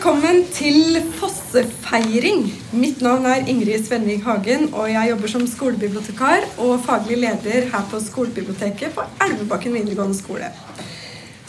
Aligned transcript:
velkommen 0.00 0.46
til 0.48 0.94
Fossefeiring. 1.18 2.46
Mitt 2.72 3.02
navn 3.04 3.26
er 3.28 3.42
Ingrid 3.52 3.82
Svenning 3.84 4.22
Hagen, 4.24 4.70
og 4.72 4.86
jeg 4.88 5.10
jobber 5.10 5.28
som 5.28 5.42
skolebibliotekar 5.44 6.46
og 6.64 6.78
faglig 6.86 7.18
leder 7.20 7.66
her 7.68 7.84
på 7.90 8.00
skolebiblioteket 8.00 8.94
på 8.96 9.04
Elvebakken 9.26 9.76
videregående 9.76 10.16
skole. 10.16 10.48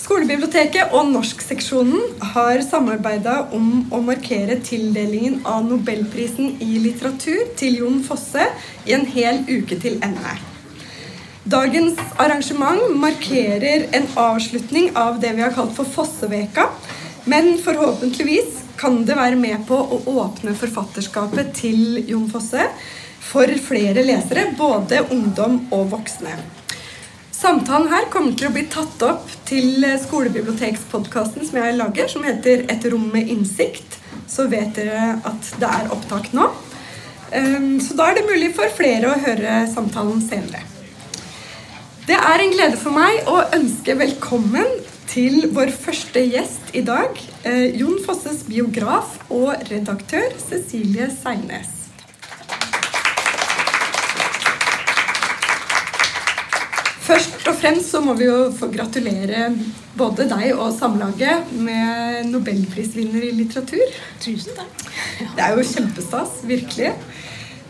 Skolebiblioteket 0.03 0.91
og 0.91 1.13
Norskseksjonen 1.13 2.19
har 2.33 2.59
samarbeida 2.67 3.37
om 3.55 3.85
å 3.87 4.03
markere 4.03 4.59
tildelingen 4.59 5.45
av 5.47 5.63
Nobelprisen 5.69 6.57
i 6.59 6.73
litteratur 6.83 7.53
til 7.55 7.79
Jon 7.79 8.01
Fosse 8.03 8.51
i 8.83 8.97
en 8.97 9.07
hel 9.15 9.45
uke 9.47 9.79
til 9.79 9.95
ende. 10.03 10.35
Dagens 11.47 12.03
arrangement 12.19 12.99
markerer 12.99 13.87
en 13.95 14.11
avslutning 14.27 14.91
av 14.99 15.23
det 15.23 15.37
vi 15.39 15.47
har 15.47 15.55
kalt 15.55 15.71
for 15.79 15.87
Fosseveka. 15.87 16.67
Men 17.23 17.57
forhåpentligvis 17.63 18.63
kan 18.77 19.03
det 19.05 19.15
være 19.17 19.37
med 19.37 19.67
på 19.67 19.77
å 19.77 19.99
åpne 20.23 20.55
forfatterskapet 20.57 21.53
til 21.53 22.01
Jon 22.09 22.25
Fosse 22.31 22.65
for 23.21 23.51
flere 23.61 24.01
lesere, 24.05 24.47
både 24.57 25.03
ungdom 25.13 25.59
og 25.69 25.91
voksne. 25.93 26.33
Samtalen 27.41 27.89
her 27.89 28.09
kommer 28.13 28.33
til 28.37 28.49
å 28.49 28.53
bli 28.53 28.65
tatt 28.69 29.01
opp 29.05 29.29
til 29.49 29.85
skolebibliotekspodkasten 30.03 31.45
som 31.47 31.61
jeg 31.61 31.77
lager, 31.77 32.09
som 32.09 32.25
heter 32.25 32.65
Et 32.69 32.85
rom 32.89 33.07
med 33.13 33.29
innsikt. 33.33 33.97
Så 34.29 34.45
vet 34.49 34.75
dere 34.77 35.15
at 35.25 35.53
det 35.61 35.69
er 35.69 35.89
opptak 35.93 36.31
nå. 36.37 36.49
Ehm, 37.31 37.79
så 37.81 37.97
da 37.97 38.09
er 38.09 38.19
det 38.19 38.27
mulig 38.29 38.51
for 38.57 38.69
flere 38.77 39.09
å 39.09 39.19
høre 39.25 39.63
samtalen 39.71 40.21
senere. 40.25 40.65
Det 42.05 42.17
er 42.17 42.43
en 42.43 42.53
glede 42.53 42.77
for 42.81 42.93
meg 42.93 43.29
å 43.29 43.39
ønske 43.55 43.95
velkommen 43.97 44.81
til 45.09 45.47
vår 45.55 45.73
første 45.73 46.21
gjest 46.25 46.60
i 46.71 46.81
dag. 46.81 47.19
Eh, 47.43 47.75
Jon 47.75 47.99
Fosses 48.05 48.43
biograf 48.47 49.17
og 49.31 49.51
redaktør 49.69 50.31
Cecilie 50.39 51.09
Seilnes. 51.11 51.77
Først 57.01 57.47
og 57.49 57.57
fremst 57.59 57.91
så 57.91 57.99
må 58.03 58.15
vi 58.15 58.29
jo 58.29 58.51
få 58.55 58.69
gratulere 58.71 59.49
både 59.99 60.29
deg 60.31 60.53
og 60.55 60.71
Samlaget 60.77 61.51
med 61.59 62.29
nobelprisvinner 62.31 63.25
i 63.27 63.33
litteratur. 63.35 63.97
Tusen 64.23 64.55
takk. 64.55 64.85
Det 65.35 65.43
er 65.43 65.57
jo 65.57 65.67
kjempestas, 65.67 66.39
virkelig. 66.47 66.93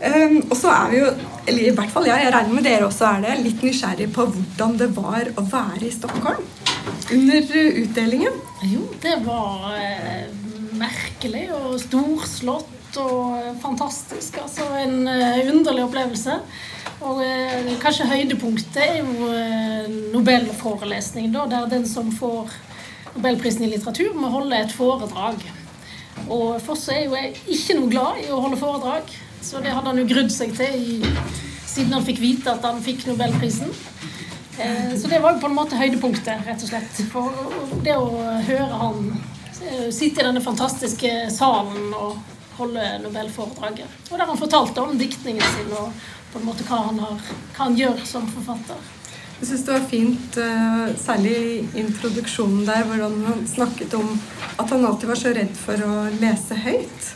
Um, 0.02 0.40
og 0.48 0.56
så 0.58 0.70
er 0.74 0.88
vi 0.90 0.98
jo, 0.98 1.10
eller 1.46 1.66
i 1.68 1.74
hvert 1.74 1.92
fall 1.94 2.08
jeg, 2.08 2.24
jeg 2.24 2.34
regner 2.34 2.56
med 2.56 2.66
dere 2.66 2.88
også 2.88 3.06
er 3.06 3.20
det, 3.22 3.36
litt 3.44 3.62
nysgjerrig 3.62 4.08
på 4.14 4.26
hvordan 4.34 4.74
det 4.80 4.90
var 4.96 5.30
å 5.38 5.44
være 5.46 5.86
i 5.86 5.94
Stockholm 5.94 6.42
under 7.12 7.56
utdelingen. 7.82 8.38
Jo, 8.62 8.86
det 9.02 9.16
var 9.26 9.72
eh, 9.76 10.28
merkelig 10.78 11.48
og 11.54 11.76
storslått 11.82 12.98
og 13.00 13.56
fantastisk. 13.62 14.38
Altså 14.42 14.66
en 14.80 15.08
eh, 15.08 15.48
underlig 15.52 15.84
opplevelse. 15.86 16.38
Og 17.02 17.22
eh, 17.24 17.72
kanskje 17.82 18.08
høydepunktet 18.10 18.82
er 18.82 19.00
jo 19.00 19.30
eh, 19.32 19.88
Nobelforelesningen, 20.12 21.32
da, 21.34 21.46
der 21.50 21.70
den 21.70 21.88
som 21.88 22.12
får 22.14 22.52
Nobelprisen 23.16 23.66
i 23.66 23.72
litteratur, 23.72 24.14
må 24.16 24.30
holde 24.32 24.56
et 24.56 24.72
foredrag. 24.72 25.42
Og 26.28 26.60
Fosse 26.62 26.94
er 26.94 27.06
jo 27.08 27.16
ikke 27.50 27.76
noe 27.78 27.90
glad 27.90 28.22
i 28.22 28.30
å 28.32 28.40
holde 28.44 28.60
foredrag. 28.60 29.10
Så 29.42 29.60
det 29.60 29.72
hadde 29.74 29.90
han 29.90 29.98
jo 29.98 30.06
grudd 30.06 30.30
seg 30.30 30.54
til 30.54 30.76
i, 30.78 31.14
siden 31.66 31.96
han 31.96 32.04
fikk 32.06 32.22
vite 32.22 32.52
at 32.52 32.64
han 32.64 32.78
fikk 32.84 33.08
Nobelprisen. 33.08 33.72
Eh, 34.58 34.98
så 34.98 35.08
det 35.08 35.18
var 35.18 35.32
jo 35.32 35.40
på 35.40 35.48
en 35.48 35.56
måte 35.56 35.78
høydepunktet, 35.80 36.46
rett 36.46 36.64
og 36.64 36.68
slett. 36.68 37.02
For 37.12 37.78
det 37.84 37.96
å 37.96 38.08
høre 38.46 38.80
han 38.82 39.06
eh, 39.12 39.88
sitte 39.94 40.20
i 40.20 40.26
denne 40.26 40.44
fantastiske 40.44 41.12
salen 41.32 41.92
og 41.96 42.18
holde 42.58 42.88
Nobelforedraget. 43.02 44.00
Og 44.10 44.18
der 44.18 44.28
han 44.28 44.40
fortalte 44.40 44.84
om 44.84 44.98
diktningen 45.00 45.54
sin 45.54 45.72
og 45.72 45.94
på 46.32 46.40
en 46.40 46.48
måte 46.48 46.66
hva 46.68 46.82
han, 46.88 47.00
har, 47.00 47.30
hva 47.54 47.64
han 47.64 47.78
gjør 47.78 48.04
som 48.08 48.28
forfatter. 48.32 48.90
Jeg 49.40 49.48
syns 49.48 49.64
det 49.66 49.72
var 49.74 49.86
fint, 49.90 50.36
uh, 50.38 50.92
særlig 51.02 51.32
i 51.34 51.80
introduksjonen 51.82 52.60
der, 52.68 52.84
hvordan 52.86 53.16
han 53.26 53.40
snakket 53.50 53.96
om 53.98 54.12
at 54.60 54.70
han 54.70 54.84
alltid 54.86 55.10
var 55.10 55.18
så 55.18 55.32
redd 55.34 55.56
for 55.58 55.82
å 55.82 55.96
lese 56.20 56.60
høyt. 56.62 57.08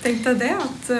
Tenk 0.00 0.22
deg 0.24 0.40
det, 0.40 0.54
at 0.54 0.90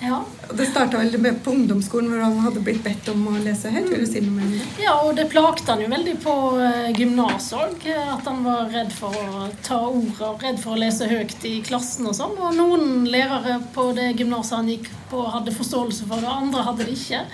Ja. 0.00 0.24
Det 0.54 0.66
starta 0.66 0.98
vel 0.98 1.18
med 1.18 1.40
på 1.44 1.50
ungdomsskolen, 1.50 2.10
hvor 2.12 2.22
han 2.22 2.38
hadde 2.44 2.62
blitt 2.64 2.80
bedt 2.84 3.08
om 3.12 3.26
å 3.28 3.34
lese 3.42 3.72
høyt. 3.74 3.88
Vil 3.90 4.04
du 4.04 4.08
si 4.08 4.22
noe 4.22 4.36
mer 4.36 4.46
om 4.46 4.54
det? 4.54 4.66
Ja, 4.82 4.94
og 5.02 5.16
det 5.18 5.26
plagte 5.32 5.72
han 5.72 5.82
jo 5.82 5.90
veldig 5.90 6.14
på 6.22 6.34
eh, 6.62 6.88
gymnas 6.96 7.50
òg. 7.56 7.84
At 8.14 8.28
han 8.28 8.42
var 8.46 8.70
redd 8.72 8.94
for 8.94 9.14
å 9.18 9.48
ta 9.66 9.80
ordet 9.90 10.24
og 10.28 10.44
redd 10.46 10.62
for 10.62 10.76
å 10.76 10.80
lese 10.80 11.10
høyt 11.10 11.44
i 11.48 11.58
klassen 11.66 12.08
og 12.08 12.16
sånn. 12.16 12.36
Og 12.38 12.56
noen 12.56 13.08
lærere 13.10 13.58
på 13.74 13.90
det 13.98 14.12
gymnaset 14.14 14.58
han 14.60 14.72
gikk 14.72 14.90
på, 15.10 15.24
hadde 15.34 15.56
forståelse 15.56 16.08
for 16.08 16.22
det, 16.22 16.30
andre 16.32 16.66
hadde 16.70 16.88
det 16.88 16.96
ikke. 16.96 17.24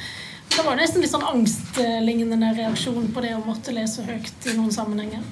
Det 0.55 0.63
var 0.63 0.79
nesten 0.79 1.03
litt 1.03 1.11
sånn 1.11 1.27
angstlignende 1.27 2.53
reaksjon 2.55 3.09
på 3.15 3.23
det 3.25 3.35
å 3.35 3.45
måtte 3.45 3.75
lese 3.75 4.05
høyt 4.07 4.51
i 4.51 4.57
noen 4.57 4.73
sammenhenger. 4.75 5.25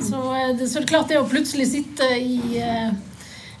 Så, 0.00 0.20
eh, 0.36 0.52
det, 0.56 0.68
så 0.68 0.78
det 0.78 0.86
er 0.86 0.92
klart 0.92 1.08
det 1.10 1.18
å 1.20 1.28
plutselig 1.28 1.66
sitte 1.72 2.06
i 2.16 2.60
eh, 2.62 2.92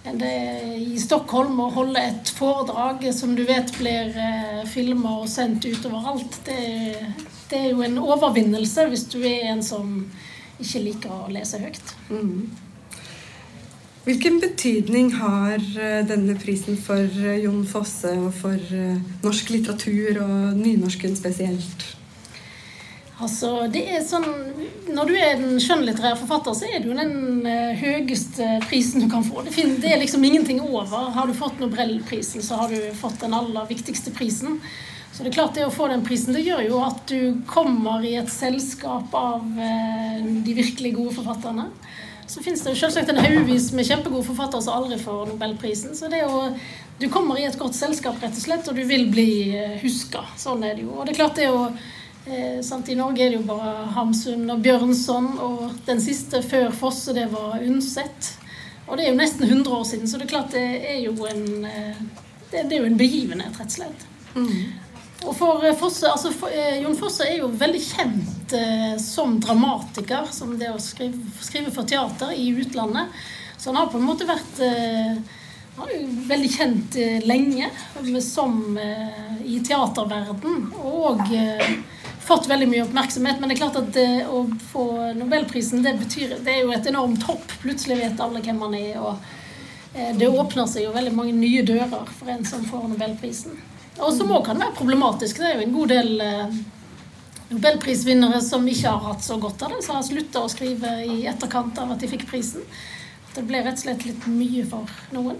i 0.04 0.98
Stockholm 0.98 1.60
og 1.62 1.76
holde 1.76 2.00
et 2.02 2.32
foredrag 2.34 3.04
som 3.14 3.36
du 3.38 3.44
vet 3.46 3.70
blir 3.78 4.10
eh, 4.18 4.64
filma 4.66 5.20
og 5.22 5.28
sendt 5.30 5.64
utover 5.64 6.10
alt, 6.12 6.40
det, 6.46 6.98
det 7.50 7.60
er 7.60 7.70
jo 7.70 7.84
en 7.86 8.00
overvinnelse 8.02 8.88
hvis 8.90 9.06
du 9.12 9.20
er 9.22 9.52
en 9.52 9.62
som 9.62 10.02
ikke 10.62 10.82
liker 10.88 11.14
å 11.14 11.30
lese 11.30 11.62
høyt. 11.62 11.94
Hvilken 14.02 14.40
betydning 14.42 15.12
har 15.20 15.62
eh, 15.62 16.02
denne 16.08 16.34
prisen 16.34 16.76
for 16.76 17.06
eh, 17.06 17.38
Jon 17.44 17.62
Fosse 17.70 18.16
og 18.18 18.32
for 18.34 18.58
norsk 19.22 19.54
litteratur 19.54 20.24
og 20.26 20.58
nynorsken 20.58 21.14
spesielt? 21.18 21.92
Altså, 23.22 23.68
det 23.70 23.82
er 23.86 24.02
sånn, 24.02 24.26
Når 24.92 25.08
du 25.08 25.14
er 25.14 25.36
en 25.36 25.58
skjønnlitterær 25.62 26.18
forfatter, 26.18 26.56
så 26.58 26.68
er 26.68 26.86
jo 26.86 26.96
den 26.96 27.46
eh, 27.46 27.78
høyeste 27.78 28.48
prisen 28.66 29.04
du 29.04 29.08
kan 29.10 29.22
få. 29.24 29.44
Det, 29.46 29.54
finner, 29.54 29.78
det 29.82 29.92
er 29.92 30.00
liksom 30.02 30.24
ingenting 30.26 30.58
over. 30.64 31.12
Har 31.14 31.30
du 31.30 31.36
fått 31.36 31.60
Nobelprisen, 31.62 32.42
så 32.42 32.58
har 32.60 32.72
du 32.72 32.90
fått 32.98 33.20
den 33.22 33.36
aller 33.38 33.68
viktigste 33.70 34.12
prisen. 34.16 34.58
Så 35.12 35.22
det 35.22 35.30
er 35.30 35.36
klart 35.36 35.54
det 35.54 35.68
å 35.68 35.72
få 35.72 35.86
den 35.92 36.02
prisen, 36.04 36.34
det 36.34 36.42
gjør 36.46 36.64
jo 36.66 36.80
at 36.82 37.04
du 37.10 37.44
kommer 37.46 38.02
i 38.04 38.16
et 38.18 38.32
selskap 38.32 39.14
av 39.14 39.46
eh, 39.60 40.26
de 40.42 40.58
virkelig 40.58 40.94
gode 40.98 41.14
forfatterne. 41.20 41.68
Så 42.26 42.42
finnes 42.42 42.62
det 42.64 42.72
jo 42.72 42.80
selvsagt 42.80 43.12
en 43.12 43.20
haugvis 43.22 43.70
med 43.76 43.86
kjempegode 43.86 44.24
forfattere 44.24 44.64
som 44.64 44.80
aldri 44.80 44.98
får 44.98 45.30
Nobelprisen. 45.30 45.94
Så 45.94 46.10
det 46.10 46.24
er 46.24 46.26
jo, 46.26 46.44
du 46.98 47.08
kommer 47.12 47.38
i 47.38 47.46
et 47.46 47.58
godt 47.60 47.78
selskap, 47.78 48.18
rett 48.22 48.34
og 48.34 48.46
slett, 48.48 48.68
og 48.72 48.78
du 48.78 48.86
vil 48.88 49.06
bli 49.12 49.32
huska. 49.84 50.26
Sånn 50.40 50.64
er 50.66 50.78
det 50.78 50.88
jo. 50.88 50.96
Og 50.96 51.06
det 51.06 51.14
er 51.14 51.22
klart 51.22 51.38
det 51.38 51.52
å 51.52 51.66
Eh, 51.66 52.01
sant? 52.62 52.88
I 52.88 52.94
Norge 52.98 53.24
er 53.24 53.32
det 53.32 53.40
jo 53.40 53.46
bare 53.48 53.88
Hamsun 53.96 54.44
og 54.52 54.62
Bjørnson, 54.62 55.32
og 55.42 55.64
den 55.88 56.00
siste 56.02 56.42
før 56.46 56.70
Fosse, 56.76 57.14
det 57.16 57.26
var 57.32 57.58
Undset. 57.64 58.36
Og 58.86 58.96
det 58.98 59.06
er 59.06 59.12
jo 59.12 59.18
nesten 59.18 59.46
100 59.48 59.74
år 59.74 59.84
siden, 59.88 60.08
så 60.08 60.18
det 60.18 60.26
er 60.26 60.34
klart 60.34 60.54
det 60.54 60.64
er 60.92 61.02
jo 61.04 61.14
en, 61.26 61.66
eh, 61.66 62.00
det, 62.52 62.64
er 62.64 62.80
jo 62.80 62.88
en 62.88 62.98
begivenhet, 62.98 63.58
rett 63.58 63.70
og 63.70 63.76
slett. 63.78 64.08
Og 65.22 65.36
for 65.38 65.62
eh, 65.66 65.76
Fosse, 65.78 66.08
altså 66.10 66.32
for, 66.34 66.50
eh, 66.50 66.80
Jon 66.82 66.96
Fosse 66.98 67.26
er 67.28 67.38
jo 67.40 67.50
veldig 67.58 67.82
kjent 67.84 68.56
eh, 68.58 68.96
som 69.02 69.38
dramatiker, 69.42 70.26
som 70.34 70.56
det 70.58 70.72
å 70.72 70.80
skrive, 70.82 71.20
skrive 71.40 71.74
for 71.74 71.88
teater 71.88 72.34
i 72.34 72.50
utlandet. 72.50 73.14
Så 73.56 73.70
han 73.70 73.78
har 73.78 73.92
på 73.92 74.00
en 74.00 74.08
måte 74.08 74.26
vært 74.26 74.62
eh, 74.66 75.22
veldig 76.28 76.50
kjent 76.52 76.98
eh, 76.98 77.22
lenge 77.24 77.70
som 78.24 78.76
eh, 78.76 79.38
i 79.46 79.60
teaterverden, 79.64 80.72
og 80.82 81.22
eh, 81.32 81.76
fått 82.24 82.48
veldig 82.50 82.68
mye 82.70 82.84
oppmerksomhet. 82.86 83.40
Men 83.40 83.48
det 83.50 83.56
er 83.56 83.62
klart 83.62 83.78
at 83.80 83.92
det, 83.94 84.08
å 84.26 84.44
få 84.72 84.86
Nobelprisen, 85.18 85.82
det 85.84 85.96
betyr 86.00 86.36
Det 86.44 86.54
er 86.54 86.62
jo 86.64 86.74
et 86.74 86.86
enormt 86.90 87.22
hopp. 87.28 87.54
Plutselig 87.62 87.98
vet 88.02 88.20
alle 88.22 88.42
hvem 88.44 88.60
man 88.62 88.76
er, 88.78 89.00
og 89.00 89.16
eh, 89.94 90.12
det 90.18 90.28
åpner 90.30 90.68
seg 90.70 90.86
jo 90.86 90.94
veldig 90.94 91.14
mange 91.16 91.34
nye 91.36 91.64
dører 91.66 92.12
for 92.18 92.32
en 92.32 92.46
som 92.48 92.64
får 92.68 92.88
Nobelprisen. 92.94 93.58
Og 94.00 94.14
som 94.16 94.30
òg 94.32 94.46
kan 94.46 94.60
være 94.60 94.76
problematisk. 94.78 95.42
Det 95.42 95.50
er 95.50 95.58
jo 95.60 95.66
en 95.66 95.76
god 95.76 95.92
del 95.92 96.24
eh, 96.24 96.60
nobelprisvinnere 97.52 98.40
som 98.44 98.64
ikke 98.68 98.88
har 98.88 99.02
hatt 99.12 99.24
så 99.24 99.36
godt 99.40 99.62
av 99.62 99.74
det, 99.74 99.82
som 99.84 99.98
har 99.98 100.06
slutta 100.06 100.42
å 100.42 100.50
skrive 100.50 100.94
i 101.04 101.24
etterkant 101.28 101.78
av 101.78 101.92
at 101.94 102.00
de 102.00 102.08
fikk 102.10 102.26
prisen. 102.30 102.64
Det 103.32 103.44
ble 103.48 103.62
rett 103.64 103.78
og 103.78 103.84
slett 103.84 104.06
litt 104.08 104.24
mye 104.28 104.64
for 104.68 104.88
noen. 105.12 105.38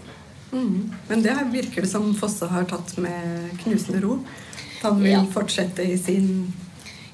Mm. 0.53 0.91
Men 1.09 1.23
det 1.25 1.33
virker 1.53 1.85
det 1.85 1.89
som 1.89 2.11
Fosse 2.17 2.45
har 2.49 2.65
tatt 2.69 2.95
med 3.01 3.55
knusende 3.63 4.01
ro. 4.03 4.19
Han 4.83 4.99
vil 5.01 5.11
Ja. 5.11 5.25
fortsette 5.25 5.81
i 5.81 5.97
sin 5.97 6.53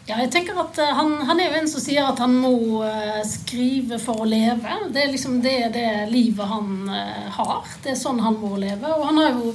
Ja, 0.10 0.18
jeg 0.24 0.32
tenker 0.34 0.58
at 0.58 0.78
eh, 0.82 0.96
han, 0.98 1.20
han 1.28 1.38
er 1.38 1.52
jo 1.52 1.60
en 1.60 1.68
som 1.70 1.84
sier 1.84 2.08
at 2.10 2.18
han 2.24 2.34
må 2.42 2.82
eh, 2.82 3.20
skrive 3.30 4.00
for 4.02 4.24
å 4.24 4.30
leve. 4.30 4.80
Det 4.90 5.04
er 5.04 5.12
liksom 5.14 5.38
det, 5.44 5.58
det 5.76 5.90
livet 6.10 6.50
han 6.50 6.90
eh, 6.90 7.28
har. 7.36 7.68
Det 7.84 7.94
er 7.94 8.00
sånn 8.00 8.22
han 8.26 8.40
må 8.42 8.56
leve. 8.58 8.90
Og 8.90 9.06
han 9.12 9.22
har 9.22 9.38
jo 9.38 9.54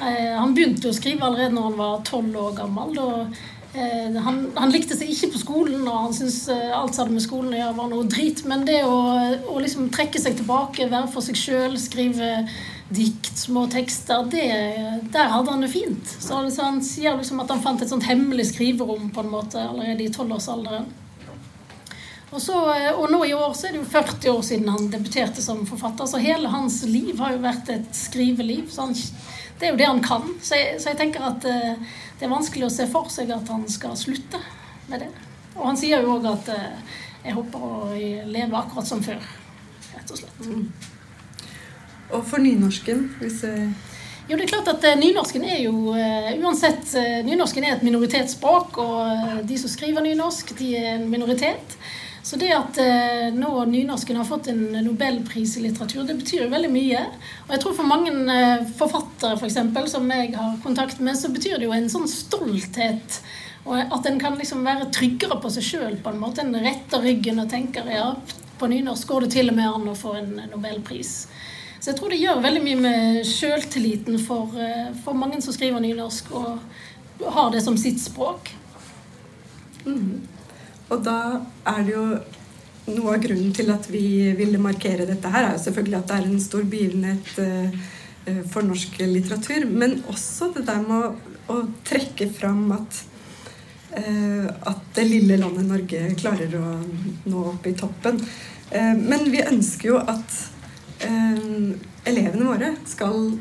Han 0.00 0.54
begynte 0.56 0.88
å 0.88 0.96
skrive 0.96 1.26
allerede 1.26 1.52
når 1.52 1.64
han 1.66 1.74
var 1.76 2.04
tolv 2.08 2.36
år 2.40 2.54
gammel. 2.56 2.94
Da 2.96 4.20
han, 4.24 4.38
han, 4.56 4.70
likte 4.72 4.96
seg 4.96 5.10
ikke 5.12 5.28
på 5.34 5.40
skolen, 5.42 5.82
og 5.84 6.06
han 6.06 6.14
syntes 6.16 6.48
alt 6.48 6.96
som 6.96 7.02
hadde 7.02 7.18
med 7.18 7.24
skolen 7.26 7.52
å 7.52 7.58
gjøre, 7.58 7.76
var 7.76 7.90
noe 7.90 8.06
drit. 8.08 8.40
Men 8.48 8.64
det 8.64 8.78
å, 8.88 8.96
å 9.52 9.60
liksom 9.60 9.90
trekke 9.92 10.22
seg 10.22 10.38
tilbake, 10.38 10.88
være 10.88 11.10
for 11.12 11.26
seg 11.26 11.36
sjøl, 11.36 11.76
skrive 11.78 12.30
dikt, 12.90 13.38
små 13.38 13.66
tekster, 13.70 14.24
det, 14.30 14.46
der 15.12 15.30
hadde 15.32 15.50
han 15.50 15.62
det 15.64 15.70
fint. 15.72 16.16
Så 16.20 16.42
liksom, 16.42 16.64
han 16.64 16.80
sier 16.84 17.16
liksom 17.16 17.42
at 17.42 17.52
han 17.52 17.62
fant 17.62 17.82
et 17.82 17.90
sånt 17.90 18.08
hemmelig 18.08 18.50
skriverom 18.50 19.12
på 19.14 19.24
en 19.24 19.32
måte 19.32 19.62
allerede 19.62 20.06
i 20.06 20.12
tolvårsalderen. 20.14 20.88
Og, 22.30 22.38
så, 22.42 22.56
og 22.94 23.08
nå 23.10 23.24
i 23.26 23.34
år 23.34 23.54
så 23.58 23.66
er 23.68 23.74
det 23.74 23.80
jo 23.80 23.88
40 23.90 24.30
år 24.30 24.42
siden 24.46 24.68
han 24.70 24.90
debuterte 24.92 25.42
som 25.42 25.64
forfatter, 25.66 26.06
så 26.06 26.20
hele 26.22 26.50
hans 26.50 26.80
liv 26.86 27.18
har 27.18 27.34
jo 27.34 27.42
vært 27.42 27.72
et 27.74 27.90
skriveliv. 27.96 28.68
Så 28.70 28.86
han, 28.86 28.94
det 29.58 29.66
er 29.66 29.74
jo 29.74 29.80
det 29.80 29.88
han 29.90 30.02
kan. 30.04 30.28
Så 30.42 30.58
jeg, 30.58 30.76
så 30.82 30.92
jeg 30.92 31.00
tenker 31.00 31.26
at 31.26 31.42
det 31.42 32.26
er 32.26 32.30
vanskelig 32.30 32.68
å 32.68 32.74
se 32.74 32.86
for 32.90 33.10
seg 33.10 33.32
at 33.34 33.50
han 33.50 33.66
skal 33.70 33.98
slutte 33.98 34.38
med 34.90 35.06
det. 35.06 35.10
Og 35.56 35.66
han 35.66 35.78
sier 35.78 36.04
jo 36.04 36.16
òg 36.18 36.30
at 36.30 36.50
uh, 36.54 36.96
jeg 37.24 37.36
håper 37.36 37.66
å 37.66 37.72
leve 38.30 38.58
akkurat 38.58 38.88
som 38.88 39.02
før, 39.04 39.20
rett 39.94 40.12
og 40.12 40.20
slett. 40.20 40.46
Mm. 40.46 40.66
Og 42.12 42.26
for 42.26 42.42
nynorsken, 42.42 43.06
hvis 43.20 43.42
jeg 43.46 43.70
jo, 44.30 44.36
det 44.38 44.44
er 44.44 44.50
klart 44.52 44.68
at 44.70 44.84
uh, 44.86 44.92
Nynorsken 44.94 45.42
er 45.42 45.56
jo 45.64 45.90
uh, 45.90 46.28
Uansett, 46.38 46.84
uh, 46.94 47.16
nynorsken 47.26 47.64
er 47.66 47.72
et 47.74 47.82
minoritetsspråk, 47.82 48.76
og 48.78 49.40
de 49.48 49.56
som 49.58 49.72
skriver 49.72 50.04
nynorsk, 50.04 50.52
de 50.60 50.68
er 50.78 50.92
en 50.92 51.08
minoritet. 51.10 51.74
Så 52.22 52.36
det 52.36 52.50
at 52.52 52.78
eh, 52.78 53.28
nå 53.32 53.50
nynorsken 53.64 54.18
har 54.20 54.26
fått 54.28 54.50
en 54.52 54.60
nobelpris 54.84 55.56
i 55.56 55.62
litteratur, 55.64 56.04
det 56.04 56.18
betyr 56.20 56.44
jo 56.44 56.50
veldig 56.52 56.70
mye. 56.72 57.04
Og 57.46 57.54
jeg 57.54 57.62
tror 57.62 57.76
for 57.78 57.88
mange 57.88 58.12
eh, 58.34 58.66
forfattere 58.76 59.38
for 59.40 59.48
eksempel, 59.48 59.88
som 59.88 60.08
jeg 60.12 60.34
har 60.36 60.58
kontakt 60.64 61.00
med, 61.00 61.16
så 61.16 61.32
betyr 61.32 61.56
det 61.56 61.66
jo 61.66 61.74
en 61.76 61.88
sånn 61.92 62.08
stolthet. 62.10 63.20
Og 63.64 63.80
at 63.80 64.08
en 64.08 64.20
kan 64.20 64.36
liksom 64.38 64.62
være 64.68 64.90
tryggere 64.92 65.40
på 65.40 65.52
seg 65.52 65.64
sjøl 65.64 65.96
på 66.04 66.12
en 66.12 66.20
måte. 66.20 66.44
En 66.44 66.60
retter 66.60 67.02
ryggen 67.04 67.40
og 67.40 67.48
tenker 67.52 67.88
ja, 67.88 68.12
på 68.60 68.68
nynorsk 68.68 69.08
går 69.08 69.26
det 69.26 69.34
til 69.38 69.52
og 69.52 69.56
med 69.56 69.72
an 69.72 69.88
å 69.90 69.96
få 69.96 70.14
en 70.20 70.34
nobelpris. 70.52 71.14
Så 71.80 71.88
jeg 71.88 71.96
tror 71.96 72.12
det 72.12 72.20
gjør 72.20 72.42
veldig 72.44 72.60
mye 72.60 72.78
med 72.80 73.20
sjøltilliten 73.24 74.18
for, 74.20 74.52
eh, 74.60 74.90
for 75.00 75.16
mange 75.16 75.40
som 75.40 75.54
skriver 75.56 75.80
nynorsk 75.80 76.28
og 76.36 76.58
har 77.24 77.48
det 77.54 77.62
som 77.64 77.76
sitt 77.80 78.00
språk. 78.00 78.50
Mm. 79.86 80.20
Og 80.90 81.00
da 81.04 81.40
er 81.72 81.80
det 81.86 81.94
jo 81.94 82.04
noe 82.90 83.14
av 83.14 83.24
grunnen 83.24 83.54
til 83.56 83.72
at 83.72 83.88
vi 83.88 84.28
ville 84.36 84.60
markere 84.60 85.08
dette 85.08 85.32
her, 85.32 85.46
er 85.46 85.56
jo 85.56 85.64
selvfølgelig 85.64 85.98
at 86.02 86.10
det 86.10 86.18
er 86.18 86.28
en 86.28 86.44
stor 86.44 86.68
begivenhet 86.68 87.32
uh, 87.38 88.44
for 88.52 88.66
norsk 88.66 89.00
litteratur. 89.00 89.64
Men 89.64 90.02
også 90.10 90.50
det 90.52 90.66
der 90.68 90.84
med 90.84 91.06
å, 91.06 91.34
å 91.54 91.58
trekke 91.88 92.28
fram 92.34 92.66
at, 92.76 93.04
at 93.90 94.82
det 94.94 95.06
lille 95.08 95.38
landet 95.40 95.66
Norge 95.66 96.14
klarer 96.20 96.52
å 96.60 96.76
nå 97.24 97.44
opp 97.54 97.66
i 97.66 97.72
toppen. 97.74 98.20
Men 98.70 99.24
vi 99.32 99.40
ønsker 99.42 99.88
jo 99.88 99.96
at 99.98 100.36
elevene 101.00 102.46
våre 102.46 102.74
skal 102.88 103.32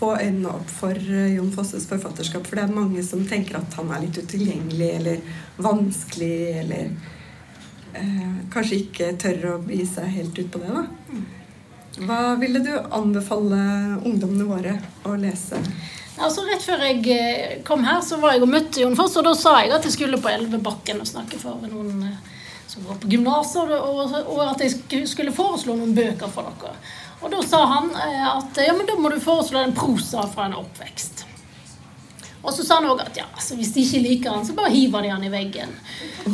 få 0.00 0.14
øynene 0.16 0.54
opp 0.54 0.70
for 0.72 0.96
eh, 0.96 1.34
Jon 1.36 1.52
Fosses 1.52 1.86
forfatterskap. 1.90 2.46
For 2.48 2.58
det 2.58 2.66
er 2.66 2.78
mange 2.78 3.04
som 3.06 3.26
tenker 3.28 3.60
at 3.60 3.76
han 3.78 3.92
er 3.92 4.04
litt 4.06 4.20
utilgjengelig 4.20 4.88
eller 4.96 5.36
vanskelig 5.60 6.38
eller 6.62 6.88
eh, 7.98 8.32
kanskje 8.52 8.80
ikke 8.84 9.12
tør 9.20 9.46
å 9.52 9.58
gi 9.68 9.84
seg 9.88 10.10
helt 10.16 10.40
ut 10.40 10.50
på 10.54 10.62
det. 10.62 10.72
da. 10.78 10.86
Hva 12.00 12.20
ville 12.40 12.62
du 12.64 12.72
anbefale 12.78 13.60
ungdommene 14.06 14.48
våre 14.48 14.76
å 15.04 15.16
lese? 15.20 15.60
Altså 16.20 16.44
Rett 16.44 16.64
før 16.64 16.84
jeg 16.84 17.04
eh, 17.12 17.54
kom 17.66 17.84
her, 17.84 18.00
så 18.04 18.20
var 18.20 18.36
jeg 18.36 18.44
og 18.44 18.52
møtte 18.52 18.84
Jon 18.84 18.96
Foss, 18.96 19.16
og 19.20 19.26
da 19.28 19.34
sa 19.36 19.58
jeg 19.60 19.72
at 19.76 19.88
jeg 19.88 19.96
skulle 19.98 20.20
på 20.20 20.32
Elvebakken 20.32 21.00
og 21.00 21.08
snakke 21.08 21.40
for 21.40 21.60
noen 21.68 22.06
eh, 22.08 22.36
som 22.70 22.84
går 22.86 23.00
på 23.02 23.10
gymnaset, 23.10 23.72
og, 23.74 24.42
at 24.46 24.62
jeg 24.62 25.08
skulle 25.10 25.34
foreslå 25.34 25.74
noen 25.74 25.94
bøker 25.96 26.30
for 26.30 26.46
dere. 26.60 26.76
Og 27.20 27.32
da 27.32 27.40
sa 27.44 27.64
han 27.68 27.90
eh, 27.92 28.28
at 28.30 28.60
ja, 28.62 28.72
men 28.76 28.86
da 28.88 28.96
må 28.96 29.10
du 29.12 29.18
foreslå 29.20 29.60
en 29.60 29.76
prosa 29.76 30.24
fra 30.30 30.46
en 30.48 30.56
oppvekst. 30.60 31.26
Og 32.40 32.54
så 32.56 32.64
sa 32.64 32.78
han 32.78 32.88
òg 32.88 33.02
at 33.04 33.18
ja, 33.20 33.26
altså, 33.34 33.56
hvis 33.58 33.74
de 33.74 33.82
ikke 33.84 34.00
liker 34.00 34.32
han, 34.32 34.46
så 34.48 34.54
bare 34.56 34.72
hiver 34.72 35.04
de 35.04 35.10
han 35.12 35.24
i 35.26 35.32
veggen. 35.32 35.74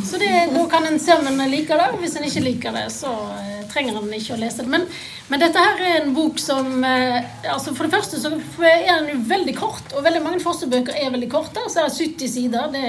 Så 0.07 0.19
det, 0.21 0.29
da 0.53 0.61
kan 0.71 0.87
en 0.87 1.01
se 1.03 1.17
om 1.17 1.27
en 1.27 1.51
liker 1.51 1.75
det, 1.75 1.89
og 1.91 1.99
hvis 1.99 2.15
en 2.15 2.27
ikke 2.29 2.45
liker 2.45 2.77
det, 2.77 2.85
så 2.95 3.11
uh, 3.11 3.65
trenger 3.67 3.97
en 3.99 4.15
ikke 4.15 4.37
å 4.37 4.39
lese 4.39 4.63
det. 4.63 4.71
Men, 4.71 4.85
men, 5.27 5.43
dette 5.43 5.65
her 5.65 5.83
er 5.83 5.99
en 6.05 6.15
bok 6.15 6.39
som 6.39 6.69
uh, 6.79 7.19
altså 7.51 7.75
For 7.75 7.83
det 7.83 7.97
første 7.97 8.21
så 8.23 8.31
er 8.63 8.87
den 8.87 9.11
jo 9.17 9.19
veldig 9.27 9.57
kort, 9.59 9.91
og 9.91 10.07
veldig 10.07 10.23
mange 10.23 10.39
fosterbøker 10.45 10.95
er 10.95 11.11
veldig 11.11 11.31
korte. 11.33 11.67
Så 11.67 11.83
er 11.83 11.91
det 11.91 11.99
70 11.99 12.33
sider, 12.37 12.71
det, 12.71 12.87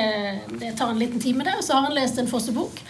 det 0.63 0.77
tar 0.79 0.95
en 0.95 1.03
liten 1.03 1.19
time, 1.19 1.43
det. 1.49 1.59
Og 1.59 1.67
så 1.67 1.75
har 1.75 1.89
han 1.89 1.99
lest 1.99 2.23
en 2.23 2.31
fosterbok. 2.31 2.85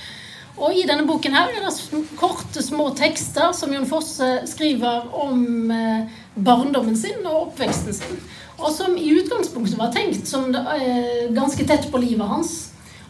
Og 0.58 0.74
i 0.74 0.86
denne 0.88 1.06
boken 1.06 1.34
her 1.38 1.52
er 1.54 1.62
det 1.62 2.00
korte, 2.18 2.62
små 2.64 2.90
tekster 2.98 3.52
som 3.54 3.70
Jon 3.72 3.86
Fosse 3.86 4.26
skriver 4.50 5.06
om 5.14 5.70
eh, 5.70 6.08
barndommen 6.34 6.96
sin 6.98 7.22
og 7.22 7.48
oppveksten 7.48 7.94
sin. 7.94 8.18
Og 8.58 8.72
som 8.74 8.96
i 8.98 9.12
utgangspunktet 9.14 9.78
var 9.78 9.92
tenkt 9.94 10.26
som 10.26 10.50
eh, 10.50 11.28
ganske 11.34 11.66
tett 11.68 11.86
på 11.92 12.02
livet 12.02 12.26
hans. 12.26 12.56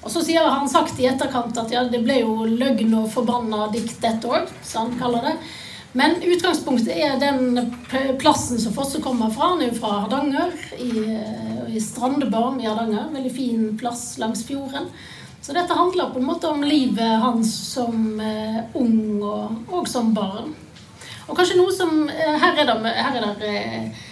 Og 0.04 0.12
så 0.12 0.22
sier 0.24 0.44
han 0.44 0.68
sagt 0.70 1.00
i 1.00 1.08
etterkant 1.08 1.56
at 1.58 1.72
ja, 1.72 1.86
det 1.88 2.02
ble 2.04 2.20
jo 2.20 2.44
løgn 2.48 2.92
og 3.00 3.08
forbanna 3.12 3.70
dikt, 3.72 3.96
dette 4.04 4.28
òg, 4.28 4.52
som 4.62 4.86
han 4.86 5.00
kaller 5.00 5.30
det. 5.30 5.34
Men 5.96 6.18
utgangspunktet 6.20 6.92
er 7.00 7.16
den 7.18 7.56
plassen 8.20 8.60
som 8.60 8.74
Fosse 8.76 9.00
kommer 9.02 9.32
fra. 9.32 9.54
Han 9.54 9.64
er 9.64 9.72
jo 9.72 9.78
fra 9.80 10.02
Hardanger, 10.02 10.52
i, 10.76 10.92
eh, 11.16 11.76
i 11.76 11.80
Strandebarm 11.80 12.60
i 12.60 12.68
Hardanger. 12.68 13.08
Veldig 13.16 13.32
fin 13.32 13.70
plass 13.80 14.18
langs 14.20 14.44
fjorden. 14.44 14.92
Så 15.48 15.54
dette 15.56 15.72
handler 15.72 16.10
på 16.12 16.18
en 16.18 16.26
måte 16.28 16.48
om 16.48 16.60
livet 16.60 17.20
hans 17.22 17.48
som 17.70 18.18
eh, 18.20 18.58
ung 18.76 19.22
og, 19.24 19.54
og, 19.72 19.86
som 19.88 20.10
barn. 20.12 20.50
Og 21.24 21.38
kanskje 21.38 21.56
noe 21.56 21.72
som 21.72 22.02
eh, 22.04 22.34
Her 22.42 22.60
er 22.60 22.68
det, 22.68 22.90
her 22.92 23.16
er 23.16 23.24
det, 23.40 23.52
eh, 23.54 24.02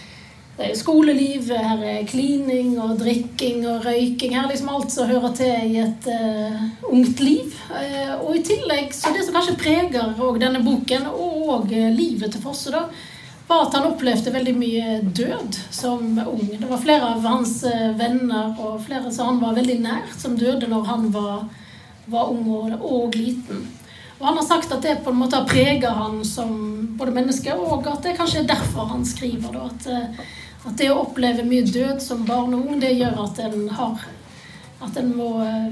det 0.56 0.70
er 0.70 0.78
skoleliv, 0.80 1.50
her 1.52 1.82
er 1.84 2.08
klining 2.08 2.78
og 2.80 2.94
drikking 3.02 3.66
og 3.68 3.84
røyking. 3.84 4.32
Her 4.32 4.46
er 4.46 4.54
liksom 4.54 4.72
alt 4.72 4.96
som 4.96 5.12
hører 5.12 5.34
til 5.36 5.74
i 5.74 5.82
et 5.82 6.08
uh, 6.08 6.62
ungt 6.88 7.20
liv. 7.20 7.52
Uh, 7.68 8.14
og 8.22 8.38
i 8.38 8.44
tillegg, 8.54 8.96
så 8.96 9.12
det 9.12 9.26
som 9.26 9.36
kanskje 9.36 9.58
preger 9.60 10.16
denne 10.40 10.64
boken, 10.64 11.04
og 11.12 11.68
uh, 11.68 11.90
livet 11.92 12.32
til 12.32 12.40
Fosse, 12.40 12.72
da, 12.72 12.86
var 13.46 13.66
at 13.66 13.74
han 13.74 13.86
opplevde 13.86 14.32
veldig 14.34 14.54
mye 14.58 15.00
død 15.14 15.58
som 15.70 16.18
ung. 16.18 16.48
Det 16.58 16.66
var 16.66 16.82
flere 16.82 17.12
av 17.14 17.26
hans 17.26 17.60
eh, 17.64 17.92
venner 17.98 18.56
og 18.58 18.80
flere 18.86 19.12
som 19.14 19.30
han 19.30 19.42
var 19.42 19.54
veldig 19.58 19.78
nært, 19.84 20.14
som 20.18 20.36
døde 20.38 20.66
når 20.70 20.86
han 20.90 21.08
var, 21.14 21.44
var 22.10 22.32
ung 22.32 22.48
og, 22.50 22.72
og, 22.80 23.14
liten. 23.14 23.66
Og 24.18 24.24
han 24.26 24.40
har 24.40 24.46
sagt 24.48 24.72
at 24.72 24.82
det 24.82 24.96
på 25.04 25.12
en 25.12 25.20
måte 25.20 25.38
har 25.38 25.46
prega 25.48 25.92
han 25.94 26.22
som 26.26 26.56
både 26.98 27.14
menneske, 27.14 27.54
og 27.54 27.86
at 27.86 28.02
det 28.02 28.16
kanskje 28.18 28.42
er 28.42 28.50
derfor 28.50 28.90
han 28.90 29.06
skriver. 29.06 29.52
Da, 29.54 29.68
at, 29.70 29.86
eh, 29.86 30.24
at, 30.64 30.72
det 30.80 30.90
å 30.90 31.02
oppleve 31.04 31.46
mye 31.46 31.66
død 31.68 32.02
som 32.02 32.26
barn 32.26 32.56
og 32.56 32.66
ung, 32.66 32.80
det 32.82 32.96
gjør 32.96 33.20
at 33.28 33.42
en 33.46 33.68
har 33.78 34.06
At 34.84 34.96
en 35.00 35.14
må 35.16 35.28
eh, 35.40 35.70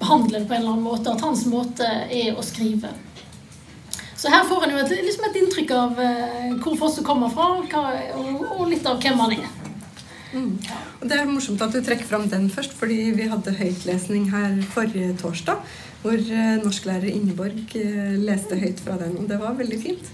behandle 0.00 0.40
det 0.40 0.48
på 0.48 0.54
en 0.54 0.60
eller 0.60 0.72
annen 0.72 0.88
måte. 0.88 1.12
At 1.12 1.22
hans 1.22 1.44
måte 1.46 1.86
er 1.86 2.32
å 2.34 2.42
skrive. 2.42 2.90
Så 4.18 4.30
her 4.32 4.44
får 4.48 4.64
en 4.66 4.72
jo 4.74 4.80
et, 4.82 4.92
liksom 5.06 5.26
et 5.28 5.36
inntrykk 5.38 5.72
av 5.76 5.98
uh, 6.02 6.54
hvor 6.64 6.74
Fosse 6.80 7.04
kommer 7.06 7.30
fra, 7.30 7.52
og, 7.54 8.40
og, 8.48 8.64
litt 8.70 8.86
av 8.88 8.98
hvem 9.02 9.20
han 9.22 9.36
er. 9.36 9.52
Mm. 10.32 10.56
Det 11.08 11.14
er 11.14 11.30
morsomt 11.30 11.62
at 11.64 11.72
du 11.72 11.78
trekker 11.84 12.08
fram 12.08 12.26
den 12.28 12.48
først, 12.52 12.74
fordi 12.76 13.12
vi 13.16 13.28
hadde 13.30 13.54
høytlesning 13.60 14.26
her 14.34 14.58
forrige 14.74 15.14
torsdag. 15.22 15.62
Hvor 16.02 16.18
uh, 16.18 16.58
norsklærer 16.64 17.06
Ingeborg 17.12 17.78
uh, 17.78 18.18
leste 18.18 18.58
høyt 18.58 18.82
fra 18.82 18.98
den, 18.98 19.14
og 19.22 19.30
det 19.30 19.38
var 19.38 19.54
veldig 19.58 19.80
fint. 19.86 20.12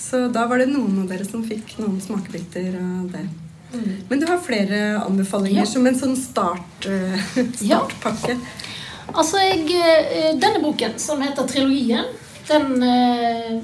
Så 0.00 0.26
da 0.32 0.44
var 0.48 0.60
det 0.60 0.68
noen 0.68 1.02
av 1.02 1.08
dere 1.08 1.24
som 1.28 1.44
fikk 1.44 1.78
noen 1.80 1.96
smakebiter 2.00 2.76
av 2.76 3.08
det. 3.16 3.26
Mm. 3.72 3.90
Men 4.10 4.20
du 4.20 4.28
har 4.28 4.40
flere 4.44 4.78
anbefalinger 5.00 5.62
ja. 5.64 5.68
som 5.68 5.84
en 5.86 5.96
sånn 5.96 6.16
start, 6.18 6.88
startpakke. 7.56 8.36
Ja. 8.36 8.56
Altså, 9.10 9.40
jeg, 9.42 9.64
denne 10.40 10.60
boken, 10.62 10.98
som 11.00 11.22
heter 11.24 11.46
'Trilogien', 11.48 12.10
den 12.50 12.82
eh, 12.82 13.58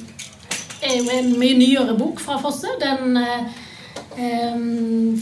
er 0.87 0.99
jo 0.99 1.07
en 1.11 1.33
mye 1.41 1.59
nyere 1.59 1.97
bok 1.99 2.21
fra 2.23 2.39
Fosse. 2.43 2.71
Den 2.81 3.17
eh, 3.19 4.59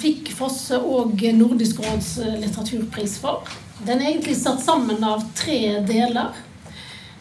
fikk 0.01 0.33
Fosse 0.37 0.79
og 0.79 1.23
Nordisk 1.39 1.83
råds 1.85 2.17
eh, 2.23 2.37
litteraturpris 2.43 3.19
for. 3.23 3.49
Den 3.85 4.01
er 4.01 4.13
egentlig 4.13 4.37
satt 4.39 4.63
sammen 4.65 5.03
av 5.05 5.25
tre 5.37 5.81
deler. 5.85 6.35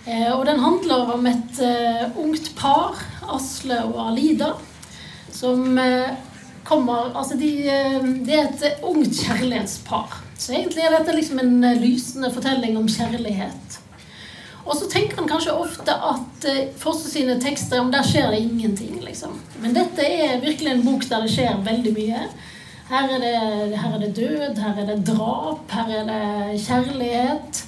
Og 0.04 0.42
den 0.44 0.60
handler 0.60 1.14
om 1.14 1.28
et 1.30 1.60
ungt 2.20 2.50
par, 2.60 2.98
Asle 3.32 3.78
og 3.88 4.02
Alida, 4.10 4.50
som 5.32 5.80
kommer 6.68 7.16
Altså, 7.16 7.38
de, 7.40 7.48
det 8.28 8.36
er 8.36 8.50
et 8.50 8.84
ungt 8.84 9.16
kjærlighetspar. 9.16 10.20
Så 10.36 10.58
egentlig 10.58 10.84
er 10.84 10.98
dette 10.98 11.16
liksom 11.16 11.40
en 11.40 11.56
lysende 11.80 12.34
fortelling 12.36 12.76
om 12.82 12.92
kjærlighet. 12.92 13.62
Og 14.63 14.77
så 14.79 14.88
tenker 14.88 15.20
han 15.20 15.27
kanskje 15.27 15.55
ofte 15.60 15.91
at 15.91 16.48
uh, 16.48 16.60
Fosse 16.79 17.12
sine 17.12 17.36
tekster 17.41 17.82
om 17.84 17.91
der 17.91 18.05
skjer 18.08 18.32
det 18.32 18.43
ingenting. 18.46 19.01
liksom. 19.03 19.36
Men 19.63 19.75
dette 19.75 20.05
er 20.08 20.41
virkelig 20.43 20.72
en 20.72 20.86
bok 20.86 21.03
der 21.10 21.25
det 21.25 21.34
skjer 21.36 21.60
veldig 21.65 21.96
mye. 21.98 22.27
Her 22.93 23.10
er, 23.10 23.20
det, 23.24 23.77
her 23.79 23.93
er 23.96 24.00
det 24.01 24.15
død, 24.15 24.58
her 24.60 24.79
er 24.79 24.88
det 24.91 25.03
drap, 25.08 25.72
her 25.72 25.91
er 26.00 26.08
det 26.10 26.62
kjærlighet. 26.62 27.62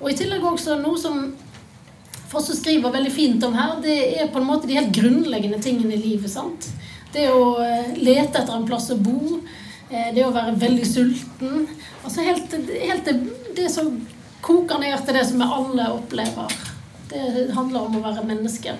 Og 0.00 0.10
i 0.10 0.16
tillegg 0.16 0.44
også 0.46 0.78
noe 0.80 0.98
som 0.98 1.24
Fosse 2.30 2.54
skriver 2.54 2.92
veldig 2.94 3.10
fint 3.10 3.42
om 3.42 3.56
her, 3.58 3.72
det 3.82 3.96
er 4.22 4.28
på 4.30 4.38
en 4.38 4.46
måte 4.46 4.68
de 4.70 4.76
helt 4.78 4.92
grunnleggende 4.94 5.58
tingene 5.62 5.96
i 5.96 5.98
livet. 5.98 6.30
sant? 6.30 6.68
Det 7.10 7.24
å 7.26 7.56
eh, 7.58 7.90
lete 7.98 8.38
etter 8.38 8.54
en 8.54 8.66
plass 8.68 8.86
å 8.94 8.98
bo, 9.02 9.40
eh, 9.90 10.12
det 10.14 10.22
å 10.22 10.30
være 10.30 10.54
veldig 10.62 10.86
sulten. 10.86 11.66
Altså 12.04 12.22
helt, 12.22 12.54
helt 12.70 13.10
det, 13.10 13.16
det 13.56 13.66
som 13.74 13.90
koker 14.44 14.80
ned 14.82 15.04
til 15.04 15.16
det 15.16 15.26
som 15.28 15.42
vi 15.42 15.48
alle 15.58 15.88
opplever. 15.94 16.54
Det 17.10 17.50
handler 17.54 17.86
om 17.86 17.98
å 17.98 18.04
være 18.04 18.26
menneske. 18.28 18.76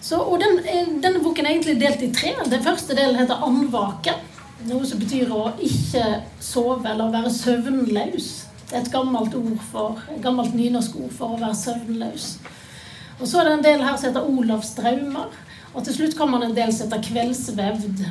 Så, 0.00 0.20
og 0.20 0.40
den, 0.40 0.60
denne 1.02 1.20
boken 1.22 1.46
er 1.46 1.56
egentlig 1.56 1.80
delt 1.80 2.02
i 2.04 2.12
tre. 2.14 2.32
Den 2.46 2.62
første 2.62 2.94
delen 2.96 3.18
heter 3.18 3.42
'Andvake'. 3.42 4.16
Noe 4.66 4.86
som 4.88 4.98
betyr 4.98 5.32
å 5.34 5.50
ikke 5.60 6.04
sove 6.40 6.88
eller 6.90 7.10
være 7.12 7.30
søvnløs. 7.30 8.28
Det 8.66 8.76
er 8.76 8.80
et 8.80 8.92
gammelt, 8.92 9.34
ord 9.34 9.58
for, 9.70 10.00
et 10.10 10.22
gammelt 10.22 10.54
nynorskord 10.54 11.12
for 11.12 11.34
å 11.34 11.40
være 11.40 11.54
søvnløs. 11.54 12.38
Og 13.20 13.28
så 13.28 13.40
er 13.40 13.44
det 13.44 13.52
en 13.52 13.64
del 13.64 13.84
her 13.84 13.96
som 13.96 14.08
heter 14.08 14.30
Olavs 14.30 14.74
drømmer. 14.78 15.34
Og 15.74 15.84
til 15.84 15.94
slutt 15.94 16.16
kommer 16.16 16.40
det 16.40 16.50
en 16.50 16.56
del 16.56 16.72
som 16.72 16.88
heter 16.88 17.04
kveldsvevd, 17.10 18.04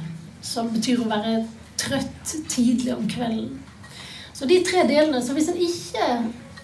som 0.46 0.70
betyr 0.74 1.02
å 1.02 1.10
være 1.10 1.36
trøtt 1.82 2.36
tidlig 2.50 2.94
om 2.96 3.08
kvelden. 3.10 3.62
Så 4.36 4.46
de 4.46 4.60
tre 4.68 4.84
delene 4.88 5.22
Så 5.24 5.34
hvis 5.34 5.48
en 5.48 5.60
ikke, 5.64 6.08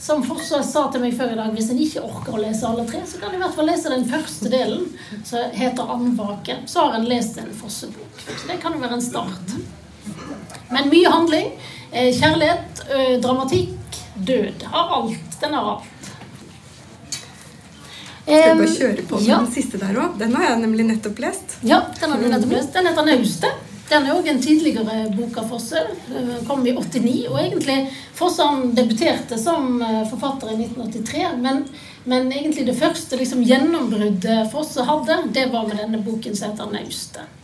som 0.02 0.24
Forsvaret 0.26 0.66
sa 0.66 0.88
til 0.92 1.04
meg 1.04 1.14
før 1.18 1.36
i 1.36 1.38
dag, 1.38 1.52
hvis 1.54 1.70
en 1.70 1.82
ikke 1.82 2.02
orker 2.02 2.34
å 2.34 2.42
lese 2.42 2.66
alle 2.66 2.88
tre, 2.90 3.04
så 3.06 3.20
kan 3.22 3.30
en 3.30 3.38
i 3.38 3.42
hvert 3.44 3.54
fall 3.54 3.70
lese 3.70 3.92
den 3.94 4.08
første 4.10 4.50
delen, 4.50 4.88
som 5.28 5.54
heter 5.54 5.94
Andvake. 5.94 6.58
Så 6.66 6.88
har 6.88 6.98
en 6.98 7.06
lest 7.06 7.38
en 7.38 7.54
Fossebok. 7.54 8.24
Så 8.26 8.50
det 8.50 8.58
kan 8.64 8.74
jo 8.74 8.82
være 8.82 8.98
en 8.98 9.06
start. 9.06 9.56
Men 10.74 10.90
mye 10.90 11.14
handling. 11.14 11.54
Eh, 11.92 12.10
kjærlighet, 12.18 12.84
dramatikk, 13.22 14.02
død. 14.16 14.66
Har 14.74 14.96
alt. 14.98 15.42
Den 15.42 15.54
har 15.54 15.74
alt. 15.76 15.88
Skal 18.22 18.58
vi 18.58 18.66
bare 18.66 18.76
kjøre 18.78 19.04
på 19.10 19.20
med 19.20 19.28
ja. 19.28 19.42
den 19.42 19.52
siste 19.54 19.80
der 19.82 19.98
òg? 19.98 20.16
Den 20.22 20.34
har 20.38 20.50
jeg 20.50 20.62
nemlig 20.62 20.86
nettopp 20.88 21.20
lest. 21.22 21.58
Ja, 21.68 21.84
den 22.00 22.14
har 22.14 22.22
du 22.22 22.30
nettopp 22.32 22.54
lest. 22.58 22.74
Den 22.74 22.90
heter 22.90 23.06
'Naustet'. 23.06 23.71
Den 23.92 24.06
er 24.08 24.16
òg 24.16 24.28
en 24.32 24.40
tidligere 24.40 25.10
bok 25.12 25.36
av 25.42 25.50
Fosse. 25.52 25.82
Kom 26.48 26.64
i 26.64 26.72
89. 26.72 27.16
Og 27.28 27.40
egentlig 27.42 27.76
Fosse 28.16 28.46
han 28.48 28.72
debuterte 28.78 29.36
som 29.40 29.82
eh, 29.84 30.06
forfatter 30.08 30.54
i 30.54 30.62
1983. 30.62 31.26
Men, 31.44 31.66
men 32.08 32.32
egentlig 32.32 32.70
det 32.70 32.78
første 32.80 33.20
liksom, 33.20 33.44
gjennombruddet 33.44 34.48
Fosse 34.54 34.86
hadde, 34.88 35.18
det 35.36 35.50
var 35.52 35.68
med 35.68 35.82
denne 35.84 36.00
boken 36.06 36.38
som 36.38 36.54
heter 36.54 36.72
'Naustet'. 36.72 37.38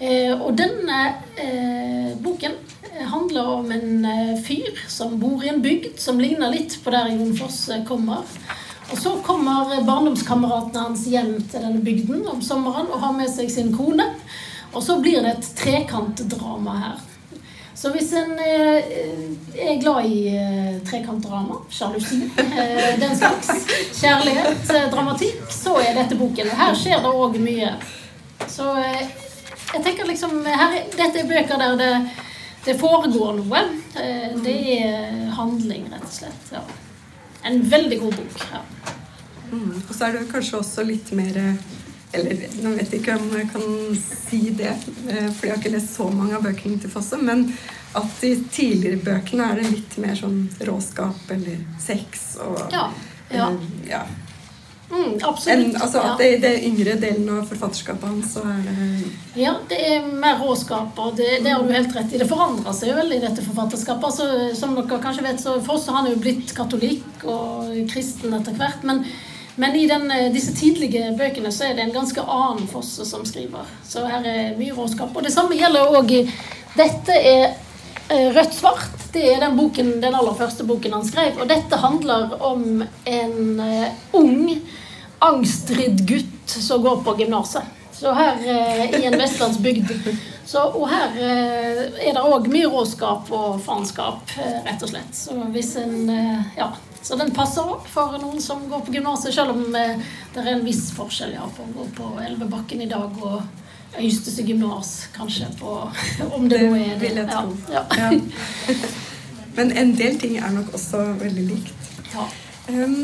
Eh, 0.00 0.32
og 0.32 0.54
denne 0.56 0.98
eh, 1.36 2.12
boken 2.24 2.54
handler 3.10 3.48
om 3.58 3.72
en 3.74 4.04
eh, 4.08 4.38
fyr 4.40 4.78
som 4.88 5.18
bor 5.20 5.42
i 5.44 5.50
en 5.50 5.60
bygd 5.60 5.98
som 6.00 6.20
ligner 6.22 6.54
litt 6.54 6.78
på 6.80 6.94
der 6.94 7.10
Jon 7.12 7.34
Fosse 7.36 7.82
kommer. 7.88 8.22
Og 8.90 8.96
så 8.98 9.12
kommer 9.26 9.74
barndomskameratene 9.86 10.86
hans 10.86 11.04
hjem 11.10 11.34
til 11.50 11.66
denne 11.66 11.82
bygden 11.84 12.24
om 12.30 12.40
sommeren 12.42 12.88
og 12.88 13.02
har 13.02 13.12
med 13.18 13.28
seg 13.28 13.52
sin 13.52 13.74
kone. 13.76 14.08
Og 14.72 14.82
så 14.82 14.98
blir 15.02 15.22
det 15.24 15.36
et 15.36 15.48
trekantdrama 15.58 16.76
her. 16.78 17.06
Så 17.80 17.90
hvis 17.94 18.10
en 18.12 18.34
er 18.36 19.78
glad 19.80 20.04
i 20.04 20.34
trekantdrama, 20.84 21.62
sjalusi, 21.72 22.18
den 23.00 23.14
slags, 23.16 23.48
kjærlighet, 23.96 24.68
dramatikk, 24.92 25.46
så 25.48 25.78
er 25.80 25.96
dette 25.96 26.18
boken. 26.20 26.52
Og 26.52 26.60
her 26.60 26.76
skjer 26.76 27.00
det 27.00 27.14
òg 27.24 27.38
mye. 27.40 27.72
Så 28.52 28.68
jeg 29.70 29.84
tenker 29.84 30.08
liksom 30.08 30.42
her, 30.44 30.76
Dette 30.96 31.22
er 31.22 31.28
bøker 31.30 31.60
der 31.60 31.76
det, 31.78 31.90
det 32.64 32.76
foregår 32.80 33.36
noe. 33.38 33.60
Eh, 33.96 34.32
det 34.42 34.56
er 34.80 35.28
handling, 35.36 35.86
rett 35.92 36.06
og 36.06 36.14
slett. 36.14 36.50
Ja. 36.52 36.64
En 37.46 37.62
veldig 37.70 38.00
god 38.02 38.16
bok. 38.18 38.42
Ja. 38.50 38.62
Mm. 39.50 39.76
Og 39.80 39.92
så 39.94 40.08
er 40.08 40.18
det 40.18 40.26
kanskje 40.30 40.58
også 40.60 40.84
litt 40.86 41.12
mer 41.16 41.38
Eller 42.12 42.40
nå 42.62 42.72
vet 42.74 42.90
jeg 42.90 43.02
ikke 43.04 43.18
om 43.20 43.28
jeg 43.38 43.50
kan 43.52 43.66
si 44.00 44.40
det, 44.58 44.72
eh, 45.06 45.28
for 45.30 45.46
jeg 45.46 45.52
har 45.52 45.60
ikke 45.60 45.74
lest 45.76 45.94
så 45.94 46.08
mange 46.10 46.34
av 46.34 46.42
bøkene 46.42 46.80
til 46.82 46.90
Fosse, 46.90 47.20
men 47.22 47.46
at 47.98 48.24
i 48.26 48.32
tidligere 48.50 49.02
bøkene 49.04 49.46
er 49.50 49.60
det 49.60 49.70
litt 49.70 49.94
mer 50.02 50.18
sånn 50.18 50.42
råskap 50.66 51.30
eller 51.34 51.62
sex 51.82 52.34
og 52.42 52.58
ja. 52.74 52.88
ja. 53.34 53.46
ja. 53.86 54.02
Mm, 54.90 55.20
absolutt. 55.22 55.74
En, 55.74 55.76
altså 55.78 56.02
at 56.02 56.18
det, 56.18 56.28
det 56.42 56.52
yngre 56.66 56.96
delen 56.98 57.28
av 57.30 57.44
forfatterskapet 57.46 58.08
hans 58.10 58.32
så 58.34 58.42
er 58.42 58.64
det 58.66 58.86
Ja, 59.38 59.52
det 59.70 59.78
er 59.86 60.06
mer 60.10 60.40
råskap, 60.42 60.98
og 60.98 61.14
det, 61.18 61.28
det 61.44 61.54
har 61.54 61.62
du 61.62 61.70
helt 61.70 61.94
rett 61.94 62.14
i. 62.14 62.18
Det 62.18 62.26
forandrer 62.30 62.74
seg 62.74 62.90
jo 62.90 62.96
veldig, 62.98 63.20
dette 63.22 63.44
forfatterskapet. 63.46 64.08
Altså, 64.10 64.26
som 64.58 64.74
dere 64.74 64.98
kanskje 65.02 65.26
vet, 65.28 65.42
så 65.42 65.60
Foss 65.62 65.86
han 65.94 66.08
er 66.08 66.16
jo 66.16 66.22
blitt 66.24 66.50
katolikk 66.58 67.22
og 67.22 67.70
kristen 67.92 68.34
etter 68.34 68.58
hvert. 68.58 68.82
Men, 68.86 69.04
men 69.56 69.74
i 69.76 69.86
den, 69.90 70.06
disse 70.34 70.54
tidlige 70.56 71.10
bøkene 71.18 71.50
så 71.52 71.66
er 71.66 71.74
det 71.76 71.86
en 71.86 71.94
ganske 71.94 72.22
annen 72.22 72.68
Fosse 72.70 73.06
som 73.08 73.24
skriver. 73.26 73.66
Så 73.86 74.04
her 74.06 74.26
er 74.26 74.54
mye 74.58 74.76
råskap. 74.76 75.10
Og 75.14 75.26
det 75.26 75.34
samme 75.34 75.58
gjelder 75.58 75.90
òg 75.98 76.14
Dette 76.76 77.16
er 77.16 77.44
eh, 78.08 78.28
Rødt-svart. 78.34 79.08
Det 79.10 79.24
er 79.26 79.40
den, 79.42 79.56
boken, 79.58 79.96
den 80.02 80.14
aller 80.14 80.36
første 80.38 80.64
boken 80.64 80.94
han 80.94 81.06
skrev. 81.06 81.40
Og 81.42 81.50
dette 81.50 81.80
handler 81.82 82.36
om 82.46 82.84
en 83.10 83.58
uh, 83.58 83.88
ung 84.14 84.52
angstridd 85.20 86.04
gutt 86.06 86.54
som 86.54 86.82
går 86.84 87.02
på 87.04 87.16
gymnaset. 87.18 87.79
Så 88.00 88.12
her 88.16 88.36
eh, 88.48 89.00
i 89.00 89.06
en 89.06 89.18
vestlandsbygd. 89.18 89.90
Så, 90.46 90.62
og 90.62 90.86
her 90.88 91.18
eh, 91.20 91.80
er 92.00 92.14
det 92.16 92.22
òg 92.24 92.46
mye 92.48 92.70
råskap 92.72 93.28
og 93.28 93.58
faenskap, 93.60 94.32
eh, 94.40 94.62
rett 94.64 94.80
og 94.86 94.88
slett. 94.88 95.12
Så 95.12 95.36
hvis 95.52 95.74
en 95.82 96.08
eh, 96.08 96.56
Ja. 96.56 96.72
Så 97.02 97.16
den 97.16 97.30
passer 97.32 97.64
òg 97.64 97.86
for 97.88 98.16
noen 98.20 98.40
som 98.44 98.66
går 98.68 98.82
på 98.86 98.92
gymnaset, 98.92 99.32
selv 99.36 99.52
om 99.52 99.76
eh, 99.76 100.00
det 100.34 100.42
er 100.42 100.50
en 100.54 100.64
viss 100.64 100.90
forskjell 100.96 101.32
ja, 101.36 101.44
på 101.56 101.64
å 101.64 101.70
gå 101.76 101.86
på 101.96 102.08
Elvebakken 102.24 102.84
i 102.84 102.88
dag 102.88 103.20
og 103.20 103.40
Øystese 104.00 104.44
gymnas, 104.46 105.08
kanskje, 105.12 105.48
på 105.60 105.76
Om 106.36 106.48
det, 106.48 106.58
det 106.58 106.68
nå 106.68 106.76
er 106.80 106.92
det. 106.92 107.00
Vil 107.04 107.20
jeg 107.20 107.28
tro. 107.30 107.56
Ja. 107.72 107.84
ja. 108.00 108.76
Men 109.56 109.72
en 109.76 109.96
del 109.98 110.20
ting 110.20 110.38
er 110.40 110.52
nok 110.56 110.72
også 110.76 111.02
veldig 111.20 111.48
likt. 111.52 111.90
Ja. 112.14 112.28
Um, 112.70 113.02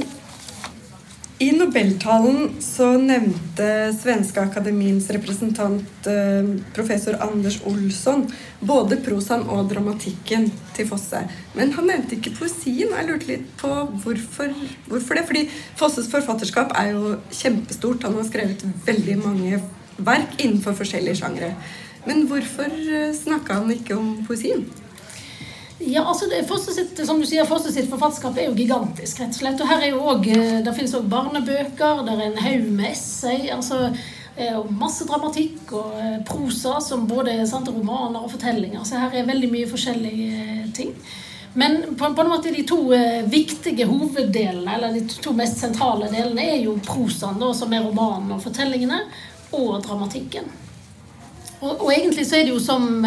i 1.38 1.50
Nobeltalen 1.52 2.54
så 2.64 2.94
nevnte 2.96 3.66
Svenske 3.92 4.40
Akademiens 4.40 5.10
representant 5.12 6.06
eh, 6.08 6.46
professor 6.72 7.18
Anders 7.20 7.58
Olsson 7.68 8.22
både 8.64 8.96
prosaen 9.04 9.44
og 9.52 9.68
dramatikken 9.68 10.46
til 10.76 10.88
Fosse. 10.88 11.20
Men 11.52 11.74
han 11.76 11.90
nevnte 11.90 12.16
ikke 12.16 12.32
poesien. 12.38 12.88
Jeg 12.88 13.08
lurte 13.10 13.28
litt 13.28 13.50
på 13.60 13.68
hvorfor, 14.04 14.56
hvorfor 14.88 15.20
det. 15.20 15.26
Fordi 15.28 15.44
Fosses 15.76 16.08
forfatterskap 16.08 16.72
er 16.72 16.94
jo 16.94 17.18
kjempestort. 17.28 18.08
Han 18.08 18.16
har 18.16 18.30
skrevet 18.30 18.64
veldig 18.88 19.18
mange 19.20 19.60
verk 19.98 20.40
innenfor 20.40 20.78
forskjellige 20.80 21.20
sjangre. 21.20 21.52
Men 22.08 22.24
hvorfor 22.30 22.72
eh, 22.72 23.12
snakka 23.12 23.60
han 23.60 23.76
ikke 23.76 24.00
om 24.00 24.22
poesien? 24.24 24.64
Ja, 25.78 26.04
altså 26.08 26.26
det, 26.26 26.58
sitt, 26.72 27.06
som 27.06 27.18
du 27.20 27.26
sier, 27.28 27.44
Fosse 27.44 27.72
sitt 27.72 27.90
forfatterskap 27.90 28.38
er 28.38 28.48
jo 28.48 28.56
gigantisk. 28.56 29.20
rett 29.20 29.34
og 29.34 29.40
slett. 29.40 29.60
Og 29.60 29.68
her 29.68 29.82
er 29.82 29.90
jo 29.90 30.00
også, 30.00 30.30
eh, 30.30 30.62
Det 30.64 30.74
finnes 30.74 30.94
òg 30.94 31.08
barnebøker, 31.08 32.04
det 32.04 32.12
er 32.12 32.22
en 32.26 32.38
haug 32.38 32.70
med 32.70 32.90
essay. 32.90 33.50
altså 33.50 33.94
eh, 34.36 34.56
og 34.56 34.72
masse 34.72 35.04
dramatikk 35.04 35.72
og 35.72 35.92
eh, 36.00 36.22
prosa, 36.24 36.80
som 36.80 37.06
både 37.06 37.46
sant, 37.46 37.68
romaner 37.68 38.22
og 38.22 38.30
fortellinger. 38.30 38.84
Så 38.84 38.96
her 38.96 39.10
er 39.12 39.26
veldig 39.26 39.50
mye 39.52 39.68
forskjellige 39.68 40.72
ting. 40.74 40.94
Men 41.54 41.96
på, 41.96 42.14
på 42.14 42.22
en 42.22 42.28
måte 42.28 42.52
de 42.52 42.62
to 42.62 42.92
viktige 43.28 43.86
hoveddelene, 43.86 44.74
eller 44.74 44.92
de 44.92 45.06
to 45.06 45.32
mest 45.32 45.58
sentrale 45.58 46.08
delene, 46.12 46.42
er 46.42 46.60
jo 46.64 46.78
prosaen, 46.84 47.38
da, 47.40 47.52
som 47.52 47.72
er 47.72 47.84
romanen 47.84 48.32
og 48.32 48.42
fortellingene, 48.42 49.00
og 49.52 49.82
dramatikken. 49.82 50.44
Og, 51.60 51.80
og, 51.80 51.92
egentlig 51.92 52.26
så 52.26 52.36
er 52.36 52.44
det 52.44 52.52
jo 52.52 52.60
som 52.60 53.04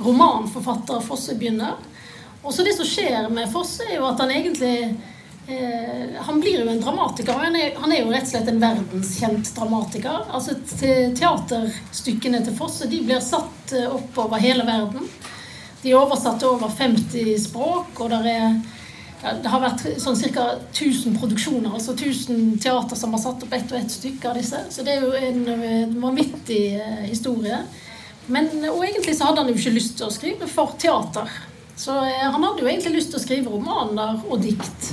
romanforfatter 0.00 1.00
Fosse 1.00 1.36
begynner. 1.36 1.76
Og 2.46 2.54
så 2.54 2.62
Det 2.62 2.76
som 2.76 2.86
skjer 2.86 3.28
med 3.34 3.50
Fosse, 3.52 3.84
er 3.88 3.98
jo 3.98 4.06
at 4.06 4.20
han 4.22 4.30
egentlig 4.30 4.94
eh, 5.50 6.16
Han 6.28 6.40
blir 6.40 6.60
jo 6.62 6.68
en 6.70 6.82
dramatiker. 6.82 7.32
Han 7.42 7.56
er, 7.58 7.74
han 7.80 7.92
er, 7.92 8.04
jo 8.04 8.12
rett 8.14 8.28
og 8.28 8.32
slett 8.34 8.50
en 8.52 8.62
verdenskjent 8.62 9.50
dramatiker. 9.56 10.30
Altså 10.30 10.54
Teaterstykkene 10.78 12.44
til 12.46 12.56
Fosse 12.58 12.88
de 12.90 13.02
blir 13.06 13.22
satt 13.24 13.74
eh, 13.74 13.90
opp 13.90 14.22
over 14.26 14.42
hele 14.42 14.66
verden. 14.68 15.10
De 15.82 15.92
er 15.92 15.98
oversatt 15.98 16.40
til 16.42 16.54
over 16.54 16.70
50 16.72 17.36
språk, 17.44 18.00
og 18.00 18.10
der 18.10 18.24
er, 18.30 18.54
ja, 19.22 19.34
det 19.42 19.50
har 19.52 19.62
vært 19.62 19.84
sånn 20.02 20.16
ca. 20.34 20.46
1000 20.72 21.18
produksjoner, 21.20 21.68
altså 21.70 21.94
1000 21.94 22.56
teater 22.62 22.98
som 22.98 23.14
har 23.14 23.22
satt 23.22 23.44
opp 23.46 23.54
ett 23.54 23.70
og 23.70 23.78
ett 23.78 23.92
stykke 23.94 24.30
av 24.30 24.38
disse. 24.38 24.62
Så 24.70 24.86
det 24.86 24.96
er 24.96 25.04
jo 25.04 25.12
en, 25.18 25.98
vanvittig 26.02 26.62
eh, 26.78 27.04
historie. 27.10 27.60
Men, 28.26 28.50
og 28.72 28.82
egentlig 28.82 29.14
så 29.14 29.28
hadde 29.28 29.44
han 29.44 29.52
jo 29.52 29.58
ikke 29.58 29.76
lyst 29.76 29.98
til 30.00 30.08
å 30.08 30.14
skrive 30.14 30.48
for 30.50 30.74
teater. 30.82 31.30
Så 31.76 31.96
eh, 32.04 32.30
han 32.30 32.44
hadde 32.44 32.62
jo 32.62 32.68
egentlig 32.68 32.96
lyst 32.96 33.12
til 33.12 33.20
å 33.20 33.22
skrive 33.22 33.52
romaner 33.52 34.22
og 34.30 34.40
dikt. 34.40 34.90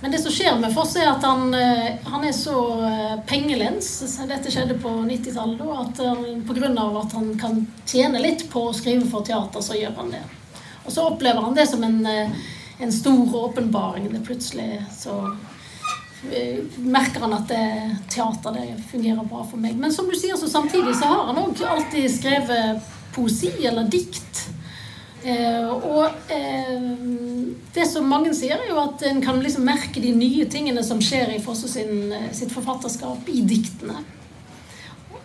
Men 0.00 0.12
det 0.12 0.20
som 0.22 0.32
skjer 0.32 0.58
med 0.60 0.72
Foss, 0.72 0.94
er 0.96 1.08
at 1.08 1.24
han, 1.24 1.48
eh, 1.56 1.96
han 2.04 2.24
er 2.28 2.34
så 2.36 2.56
eh, 2.84 3.16
pengelens. 3.28 3.88
Dette 4.28 4.52
skjedde 4.52 4.76
på 4.82 4.92
90-tallet. 5.08 5.64
Og 5.64 5.78
at 5.80 6.02
pga. 6.48 6.70
at 7.00 7.16
han 7.16 7.32
kan 7.40 7.64
tjene 7.88 8.20
litt 8.20 8.46
på 8.52 8.68
å 8.68 8.76
skrive 8.76 9.08
for 9.08 9.24
teater, 9.24 9.64
så 9.64 9.80
gjør 9.80 9.96
han 9.96 10.12
det. 10.12 10.22
Og 10.84 10.92
så 10.92 11.08
opplever 11.08 11.40
han 11.40 11.56
det 11.56 11.66
som 11.70 11.84
en, 11.84 12.04
en 12.04 12.92
stor 12.92 13.34
åpenbaring. 13.46 14.12
Det 14.12 14.24
plutselig 14.26 14.84
så 14.92 15.22
merker 16.84 17.22
han 17.24 17.32
at 17.32 17.48
det, 17.48 17.66
teater 18.12 18.52
det 18.52 18.66
fungerer 18.90 19.24
bra 19.24 19.40
for 19.48 19.60
meg. 19.60 19.76
Men 19.80 19.92
som 19.92 20.08
du 20.08 20.16
sier, 20.18 20.36
så 20.36 20.48
samtidig 20.52 20.92
så 20.98 21.08
har 21.08 21.30
han 21.30 21.40
òg 21.40 21.60
alltid 21.64 22.08
skrevet 22.12 22.90
poesi 23.14 23.52
eller 23.64 23.88
dikt. 23.88 24.50
Eh, 25.24 25.68
og 25.68 26.32
eh, 26.32 26.80
det 27.74 27.86
som 27.86 28.08
mange 28.08 28.32
sier, 28.36 28.56
er 28.56 28.70
jo 28.72 28.78
at 28.80 29.02
en 29.10 29.20
kan 29.24 29.40
liksom 29.42 29.66
merke 29.68 30.00
de 30.00 30.14
nye 30.16 30.46
tingene 30.50 30.84
som 30.86 31.02
skjer 31.04 31.34
i 31.34 31.42
Fosse 31.44 31.68
sin, 31.68 32.08
eh, 32.12 32.30
sitt 32.36 32.52
forfatterskap, 32.54 33.28
i 33.28 33.44
diktene. 33.44 34.00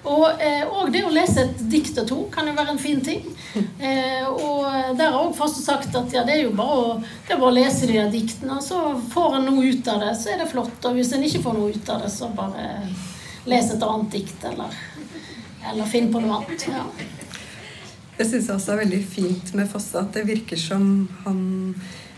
Og, 0.06 0.28
og, 0.38 0.92
det 0.94 1.00
å 1.02 1.10
lese 1.10 1.48
et 1.48 1.62
dikt 1.66 1.96
og 1.98 2.06
to 2.06 2.18
kan 2.30 2.46
jo 2.46 2.52
være 2.54 2.76
en 2.76 2.82
fin 2.82 3.00
ting. 3.02 3.24
Og 3.26 4.68
der 5.00 5.08
har 5.10 5.18
òg 5.18 5.32
Fosse 5.34 5.64
sagt 5.66 5.98
at 5.98 6.14
ja, 6.14 6.22
det 6.28 6.36
er 6.36 6.44
jo 6.44 6.52
bare 6.54 6.76
å, 6.78 6.92
bare 7.32 7.48
å 7.48 7.56
lese 7.56 7.90
de 7.90 7.96
der 7.98 8.12
diktene, 8.14 8.60
og 8.60 8.62
så 8.62 8.84
får 9.16 9.40
en 9.40 9.50
noe 9.50 9.66
ut 9.66 9.90
av 9.90 10.06
det, 10.06 10.14
så 10.22 10.36
er 10.36 10.44
det 10.44 10.52
flott. 10.52 10.78
Og 10.86 11.00
hvis 11.00 11.10
en 11.18 11.26
ikke 11.26 11.42
får 11.48 11.58
noe 11.58 11.74
ut 11.74 11.90
av 11.90 12.06
det, 12.06 12.14
så 12.14 12.30
bare 12.38 12.70
les 13.50 13.74
et 13.74 13.90
annet 13.90 14.14
dikt, 14.14 14.46
eller, 14.46 14.78
eller 15.74 15.90
finn 15.90 16.14
på 16.14 16.22
noe 16.22 16.38
annet. 16.38 16.70
Ja. 16.70 16.86
Jeg 18.16 18.30
syns 18.30 18.50
også 18.54 18.72
det 18.72 18.76
er 18.76 18.84
veldig 18.86 19.04
fint 19.12 19.54
med 19.58 19.68
Fosse 19.68 20.00
at 20.00 20.14
det 20.16 20.24
virker 20.28 20.60
som 20.60 21.08
han, 21.26 21.40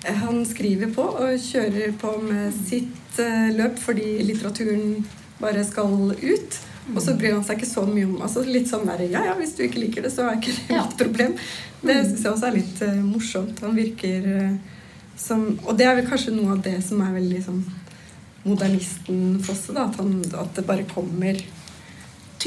han 0.05 0.43
skriver 0.45 0.91
på 0.93 1.05
og 1.23 1.39
kjører 1.41 1.95
på 1.97 2.11
med 2.21 2.53
sitt 2.53 3.17
uh, 3.21 3.49
løp 3.57 3.79
fordi 3.81 4.19
litteraturen 4.27 4.99
bare 5.41 5.65
skal 5.65 6.13
ut. 6.13 6.59
Og 6.93 7.01
så 7.03 7.17
bryr 7.19 7.33
han 7.33 7.43
seg 7.43 7.57
ikke 7.57 7.67
så 7.67 7.81
mye 7.83 8.05
om 8.07 8.21
altså 8.23 8.45
Litt 8.47 8.69
sånn 8.69 8.85
der 8.87 9.01
Ja, 9.09 9.25
ja, 9.27 9.33
hvis 9.35 9.57
du 9.57 9.65
ikke 9.65 9.81
liker 9.81 10.05
det, 10.05 10.13
så 10.13 10.23
er 10.23 10.37
ikke 10.37 10.53
det 10.55 10.77
mitt 10.77 10.95
problem. 11.01 11.35
Det 11.81 11.97
syns 11.97 12.23
jeg 12.23 12.31
også 12.31 12.47
er 12.47 12.57
litt 12.59 12.85
uh, 12.85 13.01
morsomt. 13.01 13.65
Han 13.65 13.75
virker 13.77 14.29
uh, 14.29 14.77
som 15.17 15.49
Og 15.65 15.73
det 15.77 15.89
er 15.89 15.97
vel 15.97 16.07
kanskje 16.07 16.35
noe 16.37 16.53
av 16.55 16.63
det 16.63 16.77
som 16.85 17.01
er 17.01 17.17
veldig 17.17 17.43
sånn 17.49 17.61
modernisten 18.47 19.39
Fosse, 19.43 19.73
da. 19.73 19.89
At, 19.89 19.97
han, 19.97 20.21
at 20.45 20.53
det 20.55 20.69
bare 20.69 20.85
kommer 20.93 21.41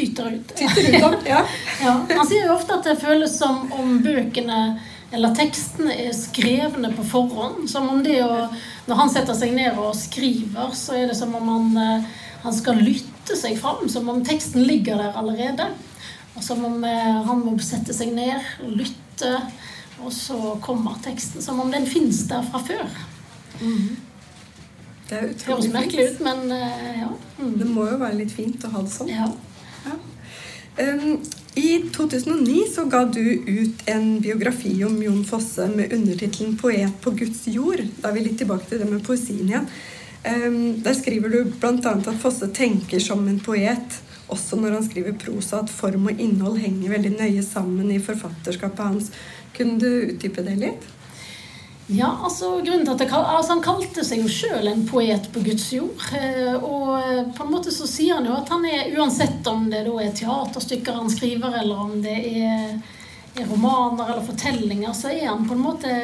tyter 0.00 0.32
ut. 0.38 0.54
Tyter 0.60 0.88
ut 0.88 1.04
om, 1.10 1.18
ja. 1.28 1.44
ja. 1.84 1.96
Han 2.16 2.26
sier 2.26 2.48
jo 2.48 2.56
ofte 2.56 2.78
at 2.80 2.88
det 2.88 2.96
føles 3.02 3.36
som 3.38 3.68
om 3.76 4.00
bøkene 4.04 4.62
eller 5.10 5.34
tekstene 5.34 5.94
er 6.06 6.12
skrevne 6.14 6.92
på 6.94 7.04
forhånd. 7.10 7.64
Som 7.70 7.88
om 7.90 8.02
det 8.04 8.20
å 8.24 8.48
Når 8.86 8.98
han 8.98 9.10
setter 9.12 9.36
seg 9.38 9.52
ned 9.54 9.78
og 9.78 9.94
skriver, 9.94 10.72
så 10.74 10.96
er 10.98 11.10
det 11.10 11.16
som 11.18 11.34
om 11.38 11.46
han, 11.46 11.66
eh, 11.78 12.06
han 12.42 12.54
skal 12.54 12.80
lytte 12.82 13.36
seg 13.38 13.58
fram. 13.58 13.84
Som 13.88 14.08
om 14.10 14.24
teksten 14.26 14.64
ligger 14.66 14.98
der 14.98 15.14
allerede. 15.14 15.68
Og 16.34 16.42
som 16.42 16.64
om 16.64 16.82
eh, 16.84 17.20
han 17.26 17.44
må 17.44 17.54
sette 17.62 17.94
seg 17.94 18.10
ned 18.16 18.42
lytte, 18.66 19.34
og 20.02 20.10
så 20.14 20.56
kommer 20.64 20.98
teksten. 21.04 21.42
Som 21.42 21.60
om 21.60 21.70
den 21.70 21.86
fins 21.86 22.24
der 22.30 22.42
fra 22.50 22.62
før. 22.66 22.86
Mm. 23.60 23.98
Det 25.10 25.20
høres 25.46 25.70
merkelig 25.74 26.08
ut, 26.12 26.20
men 26.26 26.50
eh, 26.54 27.00
ja. 27.02 27.12
Mm. 27.38 27.54
Det 27.58 27.70
må 27.70 27.86
jo 27.90 27.98
være 28.00 28.18
litt 28.22 28.34
fint 28.34 28.66
å 28.66 28.74
ha 28.74 28.82
det 28.86 28.94
sånn. 28.94 29.10
Ja. 29.10 29.26
Um, 30.80 31.22
I 31.54 31.82
2009 31.92 32.64
så 32.74 32.84
ga 32.84 33.04
du 33.04 33.24
ut 33.46 33.88
en 33.90 34.20
biografi 34.20 34.84
om 34.84 35.02
Jon 35.02 35.24
Fosse 35.24 35.68
med 35.68 35.92
undertittelen 35.92 36.56
'Poet 36.56 37.00
på 37.00 37.10
Guds 37.10 37.46
jord'. 37.46 37.88
Da 38.00 38.08
er 38.08 38.14
vi 38.14 38.20
litt 38.20 38.38
tilbake 38.38 38.68
til 38.68 38.78
det 38.78 38.90
med 38.90 39.04
poesien 39.06 39.48
igjen. 39.48 39.66
Um, 40.24 40.82
der 40.84 40.94
skriver 40.94 41.28
du 41.28 41.44
bl.a. 41.44 41.92
at 41.96 42.22
Fosse 42.22 42.48
tenker 42.54 43.00
som 43.00 43.28
en 43.28 43.40
poet, 43.40 43.98
også 44.28 44.56
når 44.56 44.78
han 44.78 44.86
skriver 44.86 45.18
prosa, 45.18 45.64
at 45.64 45.70
form 45.70 46.06
og 46.06 46.20
innhold 46.20 46.60
henger 46.62 46.94
veldig 46.94 47.16
nøye 47.18 47.42
sammen 47.42 47.90
i 47.90 47.98
forfatterskapet 47.98 48.84
hans. 48.86 49.10
Kunne 49.56 49.80
du 49.80 49.90
utdype 50.14 50.44
det 50.46 50.56
litt? 50.60 50.88
Ja, 51.92 52.20
altså 52.22 52.60
grunnen 52.62 52.84
til 52.86 52.92
at 52.92 53.00
det, 53.02 53.08
altså, 53.10 53.56
Han 53.56 53.62
kalte 53.64 54.04
seg 54.06 54.20
jo 54.22 54.30
sjøl 54.30 54.68
en 54.70 54.84
poet 54.86 55.26
på 55.34 55.42
Guds 55.42 55.66
jord. 55.74 56.04
Eh, 56.14 56.54
og 56.54 56.92
eh, 57.00 57.24
på 57.34 57.42
en 57.42 57.50
måte 57.50 57.72
så 57.74 57.88
sier 57.90 58.20
han 58.20 58.28
jo 58.28 58.36
at 58.38 58.52
han 58.52 58.64
er 58.68 58.92
uansett 58.94 59.46
om 59.50 59.66
det 59.72 59.82
da 59.88 59.96
er 60.04 60.14
teaterstykker 60.14 61.00
han 61.00 61.10
skriver, 61.10 61.56
eller 61.62 61.82
om 61.88 61.96
det 62.04 62.14
er, 62.30 62.76
er 63.34 63.50
romaner 63.50 64.12
eller 64.12 64.22
fortellinger, 64.28 64.94
så 64.94 65.10
er 65.10 65.32
han 65.32 65.48
på 65.48 65.56
en 65.56 65.64
måte 65.64 65.96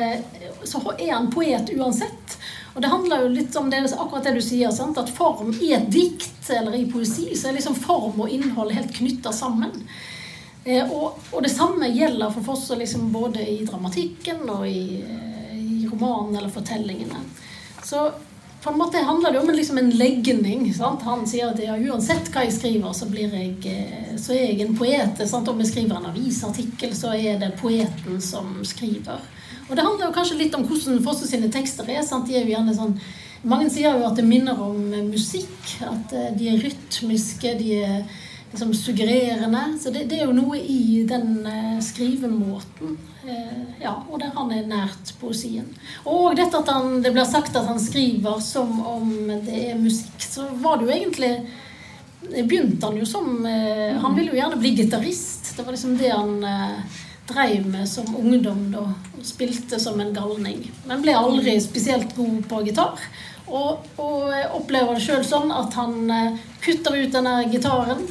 så 0.66 0.82
er 0.98 1.12
han 1.12 1.30
poet 1.30 1.70
uansett. 1.76 2.34
Og 2.74 2.82
det 2.82 2.90
handler 2.90 3.22
jo 3.22 3.30
litt 3.32 3.54
om 3.56 3.70
det, 3.70 3.84
akkurat 3.94 4.26
det 4.26 4.34
du 4.36 4.42
sier, 4.44 4.74
sant? 4.74 4.98
at 4.98 5.12
form 5.14 5.54
i 5.62 5.70
et 5.72 5.86
dikt 5.92 6.50
eller 6.50 6.74
i 6.76 6.84
poesi, 6.90 7.30
så 7.38 7.48
er 7.48 7.60
liksom 7.60 7.78
form 7.78 8.26
og 8.26 8.32
innhold 8.32 8.74
helt 8.74 8.90
knytta 8.98 9.32
sammen. 9.32 9.86
Eh, 10.66 10.82
og, 10.82 11.22
og, 11.30 11.38
det 11.46 11.54
samme 11.54 11.88
gjelder 11.94 12.34
for 12.34 12.50
Fosse 12.50 12.76
liksom 12.76 13.12
både 13.14 13.46
i 13.46 13.60
dramatikken 13.64 14.42
og 14.50 14.66
i 14.66 14.82
romanen 15.96 16.36
eller 16.36 16.52
fortellingene. 16.52 17.24
Så 17.84 18.10
på 18.62 18.72
en 18.72 18.78
måte 18.78 18.98
handler 18.98 19.32
det 19.32 19.40
om 19.40 19.50
liksom 19.50 19.78
en 19.78 19.90
legning. 19.90 20.74
Sant? 20.74 21.02
Han 21.02 21.26
sier 21.26 21.52
at 21.52 21.60
ja, 21.62 21.76
uansett 21.76 22.30
hva 22.34 22.46
jeg 22.46 22.56
skriver, 22.56 22.92
så, 22.96 23.06
jeg, 23.14 23.52
eh, 23.70 24.16
så 24.18 24.34
er 24.34 24.48
jeg 24.50 24.64
en 24.64 24.78
poet. 24.78 25.22
Sant? 25.28 25.48
Om 25.48 25.60
jeg 25.62 25.70
skriver 25.70 26.00
en 26.00 26.08
avisartikkel, 26.10 26.96
så 26.96 27.14
er 27.14 27.38
det 27.42 27.54
poeten 27.60 28.18
som 28.20 28.58
skriver. 28.66 29.22
Og 29.68 29.76
det 29.76 29.84
handler 29.84 30.08
jo 30.08 30.16
kanskje 30.16 30.40
litt 30.40 30.54
om 30.54 30.66
hvordan 30.66 31.02
Fosse 31.04 31.28
sine 31.30 31.50
tekster 31.52 31.88
er. 31.90 32.02
Sant? 32.06 32.26
De 32.26 32.36
er 32.36 32.46
jo 32.46 32.56
gjerne 32.56 32.74
sånn 32.74 32.98
mange 33.46 33.68
sier 33.70 33.94
jo 33.94 34.06
at 34.08 34.16
det 34.18 34.24
minner 34.26 34.58
om 34.58 34.78
musikk. 35.10 35.76
At 35.86 36.14
eh, 36.16 36.32
de 36.34 36.50
er 36.50 36.62
rytmiske, 36.64 37.54
de 37.60 37.76
er 37.84 38.22
liksom 38.56 38.74
suggererende. 38.74 39.78
Så 39.82 39.90
det, 39.90 40.04
det, 40.04 40.20
er 40.20 40.24
jo 40.24 40.32
noe 40.32 40.56
i 40.58 41.04
den 41.08 41.44
uh, 41.44 41.76
skrivemåten. 41.84 42.96
Uh, 43.26 43.82
ja, 43.82 43.92
og 44.08 44.20
der 44.22 44.32
han 44.36 44.52
er 44.54 44.68
nært 44.70 45.12
poesien. 45.20 45.68
Og 46.08 46.32
dette 46.38 46.56
at 46.56 46.72
han, 46.72 47.02
det 47.04 47.12
blir 47.12 47.28
sagt 47.28 47.56
at 47.56 47.68
han 47.68 47.80
skriver 47.80 48.40
som 48.40 48.80
om 48.80 49.12
det 49.44 49.60
er 49.72 49.80
musikk, 49.80 50.16
så 50.24 50.48
var 50.62 50.80
det 50.80 50.88
jo 50.88 50.96
egentlig 50.96 51.32
begynte 52.26 52.88
han 52.88 52.96
jo 52.98 53.04
som 53.06 53.44
Han 53.44 54.14
ville 54.16 54.32
jo 54.32 54.38
gjerne 54.38 54.56
bli 54.58 54.72
gitarist. 54.74 55.52
Det 55.54 55.62
var 55.62 55.76
liksom 55.76 55.92
det 56.00 56.08
han 56.10 56.40
dreiv 57.28 57.68
med 57.70 57.86
som 57.86 58.08
ungdom 58.18 58.64
da. 58.72 58.82
Og 59.14 59.22
spilte 59.26 59.78
som 59.78 60.00
en 60.00 60.14
galning. 60.16 60.64
Men 60.88 61.04
ble 61.04 61.14
aldri 61.14 61.54
spesielt 61.62 62.16
god 62.16 62.40
på 62.50 62.64
gitar. 62.66 63.04
Og, 63.46 63.84
og 64.02 64.32
opplever 64.58 64.96
det 64.96 65.04
sjøl 65.04 65.22
sånn 65.28 65.52
at 65.54 65.76
han 65.78 66.10
kutter 66.64 66.98
ut 66.98 67.14
denne 67.14 67.44
gitaren 67.52 68.02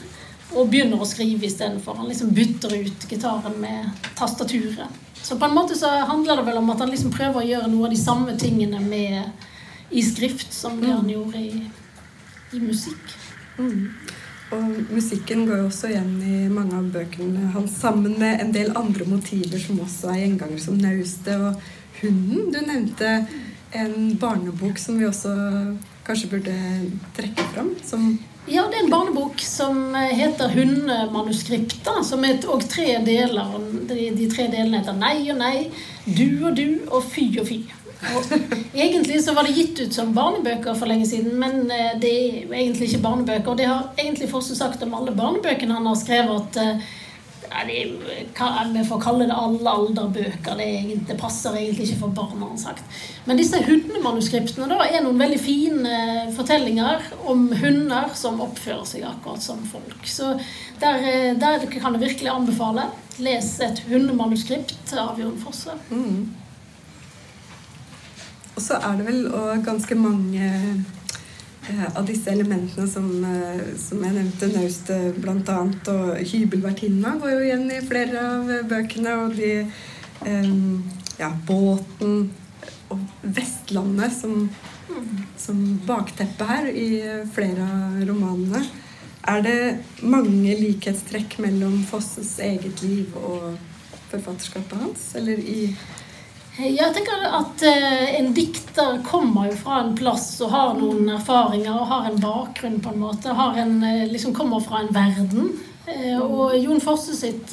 og 0.54 0.70
begynner 0.70 1.02
å 1.02 1.08
skrive 1.10 1.48
istedenfor. 1.48 1.98
Han 2.00 2.10
liksom 2.12 2.34
bytter 2.36 2.76
ut 2.76 3.08
gitaren 3.10 3.58
med 3.62 4.06
tastaturet. 4.18 5.02
Så 5.26 5.40
på 5.42 5.48
en 5.48 5.56
måte 5.58 5.76
så 5.76 5.90
handler 6.06 6.38
det 6.38 6.46
vel 6.46 6.60
om 6.62 6.70
at 6.70 6.84
han 6.84 6.92
liksom 6.94 7.14
prøver 7.14 7.42
å 7.42 7.48
gjøre 7.48 7.70
noe 7.72 7.88
av 7.88 7.96
de 7.96 8.02
samme 8.02 8.36
tingene 8.38 8.82
med, 8.84 9.48
i 9.90 10.04
skrift 10.06 10.54
som 10.54 10.78
det 10.82 10.92
han 10.92 11.06
mm. 11.06 11.14
gjorde 11.16 11.42
i, 11.42 11.64
i 12.54 12.62
musikk. 12.62 13.16
Mm. 13.58 13.90
Og 14.54 14.92
musikken 14.94 15.48
går 15.48 15.64
jo 15.64 15.70
også 15.72 15.90
igjen 15.90 16.14
i 16.22 16.36
mange 16.54 16.78
av 16.78 16.92
bøkene 16.94 17.50
hans, 17.56 17.80
sammen 17.82 18.20
med 18.22 18.44
en 18.44 18.54
del 18.54 18.70
andre 18.78 19.08
motiver 19.10 19.62
som 19.62 19.82
også 19.82 20.14
er 20.14 20.22
gjengangere, 20.22 20.62
som 20.62 20.78
naustet 20.78 21.42
og 21.42 21.66
hunden. 22.04 22.52
Du 22.54 22.62
nevnte 22.62 23.16
en 23.76 24.14
barnebok 24.22 24.78
som 24.80 25.00
vi 25.02 25.10
også 25.10 25.34
kanskje 26.06 26.32
burde 26.36 26.56
trekke 27.18 27.50
fram, 27.56 27.74
som 27.84 28.12
ja, 28.48 28.66
det 28.70 28.78
er 28.78 28.84
en 28.84 28.92
barnebok 28.92 29.42
som 29.42 29.96
eh, 29.96 30.14
heter 30.18 30.52
'Hundemanuskripta', 30.54 32.04
som 32.04 32.26
er 32.26 32.44
og 32.48 32.68
tre 32.70 33.00
deler. 33.06 33.56
De, 33.90 34.10
de, 34.18 34.28
tre 34.30 34.48
delene 34.52 34.82
heter 34.82 34.94
'Nei 34.94 35.32
og 35.32 35.40
nei', 35.40 35.72
'Du 36.06 36.46
og 36.46 36.58
du' 36.58 36.86
og 36.92 37.04
'Fy 37.04 37.40
og 37.40 37.48
fy'. 37.48 37.64
Og 38.16 38.24
egentlig 38.76 39.24
så 39.24 39.34
var 39.34 39.48
det 39.48 39.56
gitt 39.56 39.80
ut 39.80 39.94
som 39.94 40.14
barnebøker 40.14 40.76
for 40.76 40.86
lenge 40.86 41.08
siden, 41.08 41.40
men 41.40 41.72
eh, 41.72 41.96
det 42.02 42.12
er 42.12 42.54
egentlig 42.54 42.90
ikke 42.90 43.02
barnebøker. 43.08 43.52
Og 43.52 43.58
Det 43.58 43.66
har 43.66 43.90
egentlig 43.98 44.30
Fosse 44.30 44.56
sagt 44.56 44.84
om 44.84 44.94
alle 44.94 45.16
barnebøkene 45.16 45.74
han 45.74 45.86
har 45.88 45.96
skrevet. 45.96 46.58
at 46.58 46.82
eh, 47.63 48.26
ja, 48.38 48.63
det, 48.65 48.74
Vi 48.74 48.84
får 48.88 49.02
kalle 49.02 49.28
det 49.30 49.38
alle 49.38 49.72
alderbøker. 49.72 50.58
Det, 50.60 50.98
det, 51.08 51.18
passer 51.20 51.56
egentlig 51.56 51.89
ikke 51.89 52.02
for 52.04 52.15
barna. 52.18 52.52
sagt. 52.58 52.84
Men 53.26 53.39
disse 53.39 53.62
hundemanuskriptene 53.63 54.68
da, 54.72 54.82
er 54.86 55.04
noen 55.06 55.20
veldig 55.20 55.39
fine 55.39 56.00
fortellinger 56.36 57.10
om 57.26 57.48
hunder 57.62 58.12
som 58.13 58.41
oppfører 58.44 58.86
seg 58.89 59.08
akkurat 59.08 59.44
som 59.44 59.62
folk. 59.72 60.00
Så 60.06 60.36
der, 60.82 61.02
eh, 61.02 61.34
der 61.39 61.65
kan 61.72 61.96
jeg 61.96 62.08
virkelig 62.08 62.34
anbefale. 62.34 62.89
Les 63.20 63.54
et 63.63 63.80
hundemanuskript 63.88 64.91
av 65.00 65.20
Jon 65.20 65.38
Fosse. 65.39 65.78
Mm. 65.89 66.34
Og 68.56 68.62
så 68.63 68.78
er 68.80 69.00
det 69.00 69.06
vel 69.08 69.26
ganske 69.63 69.96
mange 70.00 70.46
Eh, 70.46 70.95
av 71.95 72.06
disse 72.08 72.32
elementene 72.32 72.88
som, 72.88 73.10
eh, 73.25 73.65
som 73.82 74.04
jeg 74.04 74.15
nevnte, 74.17 74.51
naustet 74.54 75.19
bl.a. 75.21 75.60
Og 75.95 76.21
hybelvertinna 76.32 77.15
går 77.21 77.36
jo 77.36 77.43
igjen 77.47 77.67
i 77.71 77.82
flere 77.86 78.23
av 78.36 78.56
bøkene. 78.69 79.19
Og 79.25 79.36
de 79.39 79.54
Ja, 81.15 81.30
båten 81.47 82.32
og 82.91 82.99
Vestlandet 83.36 84.12
som 84.15 84.49
som 85.38 85.62
bakteppe 85.86 86.47
her 86.47 86.67
i 86.69 86.89
flere 87.34 87.65
av 87.65 88.01
romanene. 88.08 88.63
Er 89.25 89.41
det 89.41 90.06
mange 90.06 90.54
likhetstrekk 90.60 91.39
mellom 91.41 91.80
Fosses 91.89 92.36
eget 92.45 92.84
liv 92.86 93.15
og 93.17 93.56
forfatterskapet 94.12 94.78
hans? 94.84 95.08
Eller 95.17 95.41
i 95.41 95.71
jeg 96.56 96.91
tenker 96.96 97.24
at 97.36 97.63
eh, 97.68 98.13
en 98.15 98.30
dikter 98.36 99.02
kommer 99.04 99.50
jo 99.50 99.58
fra 99.60 99.82
en 99.84 99.96
plass 99.98 100.30
og 100.44 100.54
har 100.54 100.78
noen 100.78 101.10
erfaringer 101.18 101.74
og 101.76 101.89
har 101.89 102.06
en 102.08 102.22
bakgrunn, 102.22 102.78
på 102.80 102.94
en 102.94 103.02
måte. 103.02 103.34
En, 103.60 103.82
eh, 103.84 104.06
liksom 104.08 104.34
kommer 104.34 104.63
fra 104.63 104.80
en 104.80 104.94
verden. 104.96 105.50
Eh, 105.91 106.15
og 106.15 106.56
Jon 106.56 106.80
Fosse 106.82 107.13
sitt 107.13 107.52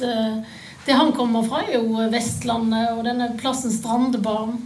Det 0.83 0.95
han 0.97 1.13
kommer 1.15 1.45
fra, 1.47 1.61
er 1.63 1.77
jo 1.77 1.99
Vestlandet 2.11 2.89
og 2.91 3.05
denne 3.05 3.29
plassen 3.39 3.71
Strandebarn. 3.71 4.57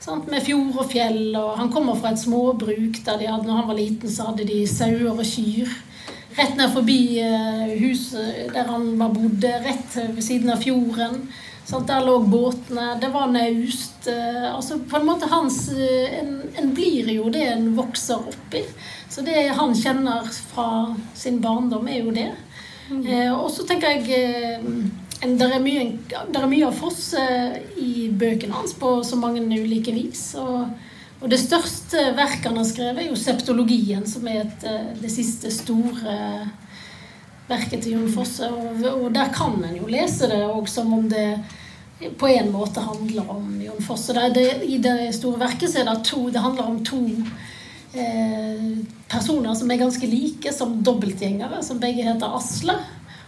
Sant? 0.00 0.28
Med 0.32 0.44
fjord 0.44 0.78
og 0.80 0.88
fjell. 0.88 1.36
Og 1.36 1.58
han 1.58 1.72
kommer 1.72 1.96
fra 1.96 2.12
et 2.12 2.20
småbruk 2.20 3.00
der 3.04 3.18
de 3.20 3.28
hadde, 3.28 3.44
når 3.48 3.58
han 3.60 3.68
var 3.68 3.76
liten, 3.76 4.08
så 4.08 4.30
hadde 4.30 4.48
de 4.48 4.62
sauer 4.68 5.12
og 5.12 5.20
kyr. 5.28 5.68
Rett 6.38 6.56
ned 6.56 6.72
forbi 6.72 7.20
huset 7.82 8.54
der 8.54 8.64
han 8.64 8.94
var 8.96 9.12
bodde, 9.12 9.52
rett 9.66 9.98
ved 10.14 10.24
siden 10.24 10.54
av 10.54 10.64
fjorden. 10.64 11.28
Sånn, 11.62 11.84
der 11.86 12.02
lå 12.02 12.16
båtene, 12.26 12.96
det 13.00 13.12
var 13.14 13.30
naust. 13.30 14.08
Eh, 14.10 14.48
altså 14.50 14.80
på 14.88 14.98
en 14.98 15.06
måte 15.06 15.28
hans 15.30 15.68
eh, 15.70 16.18
en, 16.18 16.32
en, 16.58 16.72
blir 16.74 17.10
jo 17.14 17.28
det 17.32 17.44
en 17.52 17.68
vokser 17.76 18.18
oppi. 18.32 18.64
Så 19.12 19.22
det 19.22 19.46
han 19.54 19.74
kjenner 19.78 20.26
fra 20.52 20.66
sin 21.14 21.38
barndom, 21.44 21.86
er 21.88 22.02
jo 22.02 22.14
det. 22.16 22.30
Mm. 22.90 23.04
Eh, 23.06 23.30
og 23.30 23.46
så 23.54 23.66
tenker 23.68 23.94
jeg 23.94 24.10
eh, 24.18 24.66
det 25.22 25.46
er, 25.46 25.60
mye, 25.62 25.84
er 26.18 26.48
mye 26.50 26.66
av 26.66 26.74
Fosse 26.74 27.22
i 27.78 28.08
bøkene 28.10 28.58
hans 28.58 28.74
på 28.74 28.96
så 29.06 29.20
mange 29.20 29.44
ulike 29.46 29.94
vis. 29.94 30.32
Og, 30.42 30.66
og 31.22 31.30
det 31.30 31.38
største 31.44 32.08
verket 32.18 32.50
han 32.50 32.58
har 32.58 32.66
skrevet, 32.66 33.04
er 33.04 33.12
jo 33.12 33.20
septologien, 33.20 34.02
som 34.10 34.26
er 34.26 34.42
et, 34.42 34.66
det 34.98 35.14
siste 35.14 35.52
store 35.54 36.16
verket 37.52 37.84
til 37.84 37.96
Jon 37.96 38.12
Fosse. 38.12 38.48
Og, 38.48 38.84
og, 38.92 39.08
der 39.14 39.32
kan 39.34 39.58
en 39.62 39.76
jo 39.78 39.90
lese 39.90 40.30
det 40.30 40.42
og 40.46 40.68
som 40.70 40.92
om 40.96 41.08
det 41.10 41.26
på 42.18 42.26
en 42.26 42.48
måte 42.50 42.82
handler 42.82 43.28
om 43.30 43.60
Jon 43.62 43.84
Fosse. 43.84 44.14
Det, 44.16 44.30
det, 44.36 44.46
I 44.66 44.80
det 44.82 45.12
store 45.16 45.44
verket 45.44 45.70
så 45.70 45.82
er 45.82 45.90
det 45.90 46.00
to 46.08 46.24
Det 46.32 46.42
handler 46.42 46.70
om 46.70 46.80
to 46.86 47.02
eh, 47.94 48.64
personer 49.12 49.54
som 49.58 49.70
er 49.70 49.82
ganske 49.84 50.08
like, 50.08 50.52
som 50.54 50.80
dobbeltgjengere, 50.84 51.62
som 51.62 51.80
begge 51.82 52.08
heter 52.08 52.38
Asle. 52.38 52.78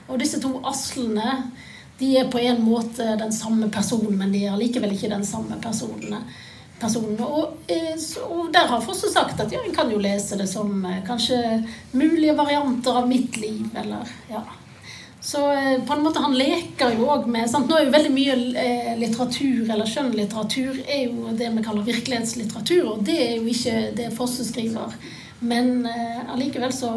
Og 0.09 0.19
disse 0.21 0.41
to 0.43 0.57
Aslene 0.67 1.39
de 2.01 2.17
er 2.19 2.27
på 2.27 2.41
en 2.43 2.59
måte 2.65 3.15
den 3.21 3.31
samme 3.33 3.69
personen, 3.71 4.17
men 4.19 4.33
de 4.35 4.43
er 4.49 4.59
likevel 4.59 4.97
ikke 4.97 5.13
den 5.13 5.23
samme 5.27 5.61
personene 5.63 6.25
personene. 6.85 7.25
Og, 7.25 7.57
eh, 7.69 7.95
og, 8.25 8.51
der 8.53 8.69
har 8.71 8.85
Fosse 8.85 9.11
sagt 9.13 9.41
at 9.41 9.53
ja, 9.53 9.63
en 9.65 9.75
kan 9.75 9.91
jo 9.93 10.03
lese 10.03 10.39
det 10.41 10.49
som 10.51 10.85
eh, 10.85 11.01
kanskje 11.07 11.41
mulige 11.93 12.37
varianter 12.37 13.01
av 13.03 13.09
mitt 13.09 13.39
liv, 13.41 13.67
eller 13.75 14.13
ja. 14.31 14.45
Så 15.25 15.41
eh, 15.53 15.79
på 15.87 15.95
en 15.95 16.05
måte 16.05 16.21
han 16.21 16.37
leker 16.37 16.99
jo 16.99 17.09
òg 17.15 17.29
med 17.33 17.49
sant? 17.51 17.71
Nå 17.71 17.79
er 17.79 17.87
jo 17.87 17.95
veldig 17.95 18.15
mye 18.15 18.39
litteratur, 19.01 19.69
eller 19.71 19.89
skjønnlitteratur, 19.89 20.83
er 20.85 21.07
jo 21.07 21.37
det 21.37 21.53
vi 21.55 21.65
kaller 21.65 21.87
virkelighetslitteratur, 21.89 22.83
og 22.93 23.05
det 23.09 23.21
er 23.29 23.37
jo 23.39 23.47
ikke 23.53 23.79
det 23.97 24.11
Fosse 24.17 24.47
skriver. 24.47 24.99
Men 25.45 25.87
allikevel 26.33 26.73
så 26.73 26.91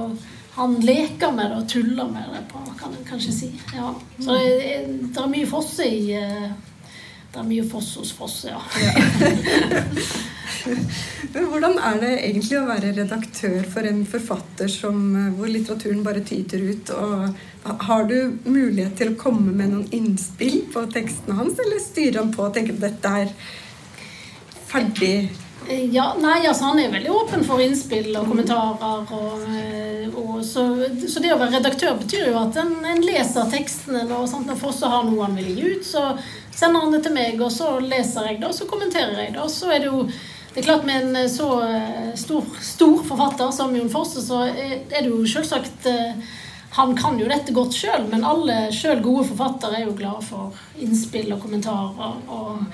han 0.58 0.78
leker 0.82 1.34
med 1.36 1.52
det 1.52 1.58
og 1.60 1.68
tuller 1.70 2.08
med 2.10 2.30
det, 2.34 2.44
kan 2.80 2.94
en 2.94 3.04
kanskje 3.06 3.34
si. 3.36 3.50
Ja. 3.76 3.92
Så 4.18 4.38
det, 4.40 4.78
det 5.14 5.22
er 5.22 5.30
mye 5.30 5.50
Fosse 5.50 5.86
i 5.86 6.16
det 7.34 7.42
er 7.42 7.48
mye 7.48 7.66
foss 7.68 7.96
hos 8.00 8.12
foss, 8.16 8.46
ja. 8.48 8.62
Hvordan 11.38 11.78
er 11.80 12.00
det 12.02 12.12
egentlig 12.16 12.58
å 12.60 12.68
være 12.68 12.94
redaktør 12.98 13.62
for 13.72 13.88
en 13.88 14.02
forfatter 14.10 14.72
som, 14.72 14.98
eh, 15.16 15.34
hvor 15.38 15.52
litteraturen 15.52 16.04
bare 16.06 16.24
tyter 16.26 16.64
ut? 16.64 16.92
Og 16.96 17.84
har 17.88 18.08
du 18.10 18.38
mulighet 18.46 18.96
til 18.98 19.14
å 19.14 19.20
komme 19.20 19.52
med 19.52 19.74
noen 19.74 19.90
innspill 19.96 20.64
på 20.74 20.86
tekstene 20.94 21.38
hans, 21.40 21.60
eller 21.60 21.84
styrer 21.84 22.22
han 22.22 22.32
på 22.34 22.48
og 22.48 22.56
tenker 22.56 22.78
at 22.78 22.86
dette 22.88 23.14
er 23.24 23.36
ferdig? 24.68 25.30
Ja, 25.68 26.14
nei, 26.16 26.46
altså 26.48 26.70
Han 26.70 26.80
er 26.80 26.92
veldig 26.94 27.12
åpen 27.12 27.44
for 27.44 27.60
innspill 27.60 28.14
og 28.16 28.30
kommentarer. 28.30 29.04
Og, 29.12 29.42
eh, 29.52 30.08
og 30.16 30.40
så, 30.46 30.64
så, 31.04 31.20
det 31.24 31.34
å 31.34 31.40
være 31.42 31.58
redaktør 31.58 31.98
betyr 32.00 32.30
jo 32.32 32.38
at 32.40 32.60
en, 32.62 32.74
en 32.88 33.04
leser 33.04 33.50
tekstene. 33.52 34.06
Når, 34.08 34.28
sant, 34.32 34.48
når 34.48 34.60
Fosse 34.62 34.88
har 34.92 35.04
noe 35.08 35.26
han 35.26 35.36
vil 35.36 35.52
gi 35.52 35.74
ut, 35.76 35.88
så 35.88 36.06
sender 36.58 36.84
han 36.84 36.96
det 36.96 37.04
til 37.06 37.16
meg, 37.16 37.38
og 37.42 37.54
så 37.54 37.78
leser 37.84 38.32
jeg 38.32 38.42
det, 38.42 38.50
og 38.50 38.58
så 38.58 38.68
kommenterer 38.70 39.22
jeg 39.24 39.36
det. 39.36 39.44
Og 39.44 39.54
så 39.54 39.72
er 39.76 39.84
det 39.84 39.92
jo 39.92 40.02
det 40.08 40.64
er 40.64 40.66
klart 40.72 40.86
Med 40.90 41.04
en 41.04 41.16
eh, 41.20 41.30
så 41.30 41.48
eh, 41.62 42.14
stor, 42.18 42.46
stor 42.66 43.04
forfatter 43.06 43.52
som 43.54 43.76
Jon 43.78 43.92
Forse, 43.94 44.24
så 44.26 44.42
er 44.50 44.96
det 44.96 45.12
jo 45.12 45.20
selvsagt 45.30 45.86
Han 46.80 46.96
kan 46.98 47.20
jo 47.22 47.28
dette 47.30 47.54
godt 47.54 47.78
sjøl, 47.78 48.08
men 48.10 48.26
alle 48.26 48.72
sjøl 48.74 49.04
gode 49.06 49.28
forfattere 49.30 49.82
er 49.82 49.86
jo 49.86 49.98
glade 49.98 50.26
for 50.26 50.58
innspill 50.82 51.30
og 51.36 51.44
kommentarer. 51.46 52.18
og 52.28 52.66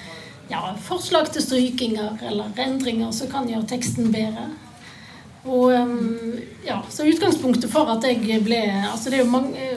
ja, 0.52 0.62
forslag 0.84 1.32
til 1.34 1.44
strykinger 1.44 2.20
eller 2.28 2.52
endringer 2.60 3.12
som 3.16 3.32
kan 3.32 3.48
gjøre 3.50 3.68
teksten 3.70 4.12
bedre. 4.14 4.50
Og 5.44 5.74
um, 5.76 6.40
ja, 6.66 6.82
Så 6.90 7.08
utgangspunktet 7.08 7.72
for 7.72 7.90
at 7.92 8.06
jeg 8.08 8.44
ble 8.46 8.62
altså 8.92 9.12
det 9.12 9.20
er 9.20 9.26
jo 9.26 9.32
mange, 9.32 9.72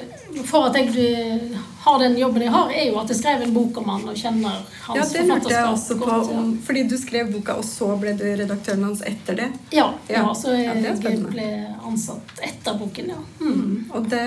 For 0.44 0.68
at 0.68 0.76
jeg 0.76 1.56
har 1.80 2.00
den 2.02 2.16
jobben 2.18 2.42
jeg 2.44 2.52
har, 2.52 2.72
er 2.74 2.88
jo 2.90 2.98
at 3.00 3.12
jeg 3.12 3.20
skrev 3.20 3.44
en 3.46 3.52
bok 3.54 3.78
om 3.80 3.90
han 3.94 4.08
og 4.10 4.18
kjenner 4.18 4.58
hans 4.84 4.98
ja, 4.98 5.04
det 5.12 5.26
lurte 5.30 5.52
jeg 5.52 5.68
også 5.70 5.96
på, 5.96 6.08
godt, 6.08 6.32
ja. 6.34 6.42
Fordi 6.66 6.82
du 6.90 6.96
skrev 7.00 7.30
boka, 7.32 7.56
og 7.60 7.64
så 7.64 7.88
ble 8.00 8.12
du 8.18 8.24
redaktøren 8.26 8.84
hans 8.88 9.04
etter 9.06 9.38
det? 9.40 9.46
Ja, 9.72 9.86
ja. 10.10 10.24
ja 10.24 10.34
så 10.36 10.56
jeg, 10.56 10.82
jeg 10.84 11.22
ble 11.24 11.46
ansatt 11.86 12.42
etter 12.44 12.76
boken, 12.80 13.14
ja. 13.14 13.22
Mm. 13.40 13.54
Mm. 13.54 13.78
Og 13.96 14.10
det 14.12 14.26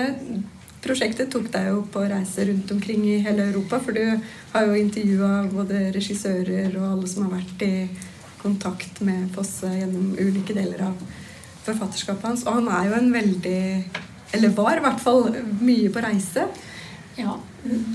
Prosjektet 0.80 1.28
tok 1.28 1.50
deg 1.52 1.66
jo 1.68 1.82
på 1.92 2.02
reise 2.08 2.46
rundt 2.48 2.70
omkring 2.72 3.02
i 3.04 3.18
hele 3.20 3.50
Europa, 3.50 3.76
for 3.84 3.92
du 3.92 4.14
har 4.54 4.64
jo 4.64 4.78
intervjua 4.80 5.42
både 5.52 5.90
regissører 5.92 6.72
og 6.72 6.86
alle 6.86 7.10
som 7.10 7.26
har 7.26 7.34
vært 7.34 7.64
i 7.66 7.74
kontakt 8.40 9.02
med 9.04 9.26
Fosse 9.34 9.68
gjennom 9.74 10.14
ulike 10.16 10.56
deler 10.56 10.86
av 10.86 11.02
forfatterskapet 11.66 12.30
hans. 12.30 12.46
Og 12.48 12.62
han 12.62 12.70
er 12.72 12.88
jo 12.88 12.96
en 12.96 13.12
veldig 13.12 13.60
Eller 14.32 14.52
var 14.54 14.78
i 14.78 14.84
hvert 14.84 15.00
fall 15.02 15.30
mye 15.60 15.90
på 15.92 16.02
reise. 16.04 16.46
Ja. 17.18 17.36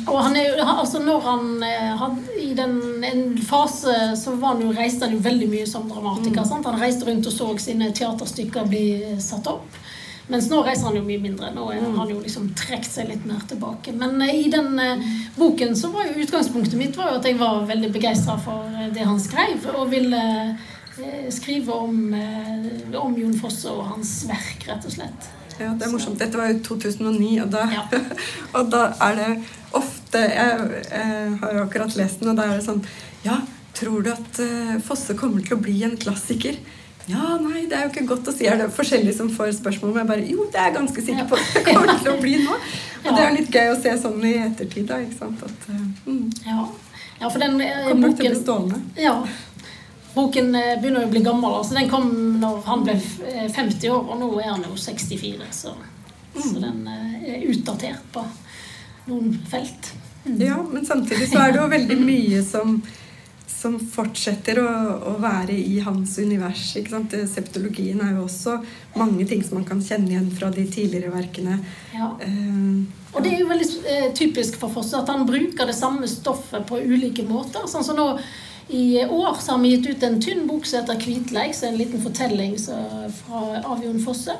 Og 0.05 0.17
han 0.21 0.35
er, 0.37 0.59
altså 0.61 0.99
når 1.01 1.21
han 1.25 1.63
eh, 1.65 1.93
hadde 1.97 2.35
I 2.37 2.51
den, 2.57 2.75
en 3.03 3.23
fase 3.41 3.95
så 4.19 4.35
var 4.37 4.53
han 4.53 4.65
jo, 4.67 4.73
reiste 4.75 5.07
han 5.07 5.15
jo 5.15 5.23
veldig 5.25 5.47
mye 5.49 5.65
som 5.69 5.87
dramatiker. 5.89 6.45
Mm. 6.45 6.65
Han 6.67 6.81
reiste 6.81 7.07
rundt 7.07 7.29
og 7.29 7.33
så 7.33 7.49
sine 7.63 7.89
teaterstykker 7.95 8.69
bli 8.69 8.85
satt 9.23 9.49
opp. 9.49 9.79
Mens 10.29 10.47
nå 10.49 10.59
reiser 10.65 10.89
han 10.89 10.97
jo 10.97 11.05
mye 11.05 11.21
mindre. 11.21 11.51
Nå 11.53 11.65
har 11.69 11.81
han 11.99 12.11
jo 12.13 12.19
liksom 12.21 12.51
trukket 12.57 12.91
seg 12.91 13.09
litt 13.11 13.25
mer 13.29 13.41
tilbake. 13.49 13.93
Men 13.97 14.17
uh, 14.21 14.29
i 14.29 14.47
den 14.53 14.73
boken 15.37 15.75
så 15.77 15.91
var 15.93 16.09
jo 16.09 16.21
utgangspunktet 16.23 16.77
mitt 16.81 16.97
var 16.97 17.13
jo 17.13 17.19
at 17.19 17.29
jeg 17.29 17.37
var 17.41 17.65
veldig 17.69 17.91
begeistra 17.93 18.37
for 18.41 18.73
det 18.93 19.05
han 19.05 19.21
skrev, 19.21 19.69
og 19.75 19.91
ville 19.93 20.23
skrive 21.33 21.75
om, 21.75 21.97
om 22.95 23.17
Jon 23.19 23.33
Fosse 23.37 23.67
og 23.69 23.83
hans 23.89 24.13
verk, 24.29 24.63
rett 24.69 24.85
og 24.87 24.93
slett. 24.95 25.34
Ja, 25.59 25.73
det 25.73 25.87
er 25.87 25.91
morsomt. 25.93 26.19
Dette 26.19 26.39
var 26.39 26.51
jo 26.51 26.61
2009, 26.67 27.33
og 27.45 27.51
da, 27.53 27.65
ja. 27.71 27.83
og 28.57 28.71
da 28.73 28.87
er 29.07 29.19
det 29.19 29.29
ofte 29.75 30.21
jeg, 30.21 30.81
jeg, 30.87 31.35
har 31.41 31.57
jo 31.57 31.65
akkurat 31.65 31.99
lest 31.99 32.21
den, 32.21 32.31
og 32.31 32.39
da 32.39 32.47
er 32.47 32.57
det 32.59 32.65
sånn 32.67 32.81
Ja, 33.25 33.41
tror 33.75 34.03
du 34.05 34.11
at 34.13 34.39
Fosse 34.85 35.15
kommer 35.19 35.43
til 35.43 35.57
å 35.57 35.63
bli 35.63 35.81
en 35.87 35.97
klassiker? 35.99 36.59
Ja, 37.05 37.35
nei, 37.37 37.67
det 37.69 37.77
er 37.77 37.85
jo 37.85 37.91
ikke 37.91 38.07
godt 38.09 38.29
å 38.31 38.33
si. 38.33 38.47
Er 38.49 38.57
det 38.57 38.71
forskjellige 38.73 39.13
som 39.19 39.27
får 39.33 39.51
spørsmål? 39.59 39.91
Men 39.93 40.01
jeg 40.01 40.09
bare 40.09 40.29
Jo, 40.31 40.45
det 40.49 40.61
er 40.61 40.71
jeg 40.71 40.75
ganske 40.79 41.03
sikker 41.05 41.27
på 41.29 41.37
det 41.37 41.61
kommer 41.67 41.91
til 42.01 42.11
å 42.11 42.15
bli 42.21 42.39
nå. 42.41 42.55
Og 43.05 43.09
det 43.11 43.21
er 43.21 43.35
litt 43.35 43.51
gøy 43.53 43.73
å 43.75 43.77
se 43.77 43.93
sånn 44.01 44.25
i 44.25 44.33
ettertid, 44.41 44.87
da. 44.89 44.97
ikke 45.05 45.19
sant? 45.19 45.43
At, 45.45 45.67
uh, 45.69 45.83
mm. 46.09 46.23
ja. 46.47 46.63
ja. 47.19 47.29
for 47.29 47.43
den 47.43 47.59
boken... 47.59 47.83
Kommer 47.91 48.07
nok 48.07 48.17
til 48.17 48.25
å 48.25 48.31
bli 48.31 48.39
stående. 48.39 48.79
Ja. 48.97 49.13
Boken 50.15 50.51
begynner 50.51 50.81
begynner 50.81 51.07
å 51.07 51.11
bli 51.11 51.21
gammel. 51.25 51.57
altså 51.59 51.75
Den 51.77 51.91
kom 51.91 52.09
når 52.39 52.61
han 52.65 52.85
ble 52.87 52.95
50 53.51 53.89
år, 53.91 54.03
og 54.09 54.19
nå 54.21 54.31
er 54.39 54.51
han 54.53 54.63
jo 54.63 54.77
64. 54.79 55.49
Så, 55.51 55.75
mm. 56.35 56.41
så 56.41 56.53
den 56.63 56.83
er 56.89 57.47
utdatert 57.51 58.11
på 58.15 58.23
noen 59.09 59.33
felt. 59.51 59.93
Mm. 60.25 60.37
Ja, 60.41 60.61
men 60.63 60.85
samtidig 60.87 61.27
så 61.29 61.43
er 61.43 61.53
det 61.53 61.61
jo 61.61 61.73
veldig 61.73 61.99
mye 62.01 62.45
som 62.45 62.79
som 63.65 63.77
fortsetter 63.79 64.59
å, 64.61 64.71
å, 65.09 65.11
være 65.21 65.55
i 65.55 65.79
hans 65.81 66.17
univers. 66.21 66.67
ikke 66.77 66.91
sant? 66.91 67.15
Septologien 67.31 68.01
er 68.03 68.15
jo 68.17 68.25
også 68.27 68.59
mange 68.99 69.25
ting 69.29 69.41
som 69.45 69.59
man 69.59 69.67
kan 69.67 69.81
kjenne 69.81 70.11
igjen 70.11 70.27
fra 70.35 70.51
de 70.53 70.67
tidligere 70.69 71.13
verkene. 71.13 71.57
Ja. 71.95 72.11
Uh, 72.21 72.83
og 73.15 73.23
det 73.23 73.31
er 73.31 73.41
jo 73.41 73.49
veldig 73.49 73.69
typisk 74.17 74.59
for 74.61 74.73
Fosse 74.75 74.99
at 74.99 75.09
han 75.09 75.25
bruker 75.25 75.69
det 75.69 75.77
samme 75.77 76.09
stoffet 76.11 76.67
på 76.67 76.81
ulike 76.83 77.25
måter. 77.25 77.65
sånn 77.71 77.85
som 77.87 77.97
nå 77.97 78.09
i 78.67 79.05
år 79.05 79.37
har 79.47 79.57
vi 79.61 79.69
gitt 79.69 79.87
ut 79.87 80.03
en 80.03 80.21
tynn 80.21 80.47
bok 80.47 80.65
som 80.65 80.79
heter 80.79 80.99
'Kvitleik', 80.99 81.63
er 81.63 81.67
en 81.67 81.77
liten 81.77 82.01
fortelling 82.01 82.57
fra, 82.57 83.41
av 83.63 83.83
Jon 83.83 83.99
Fosse. 84.01 84.33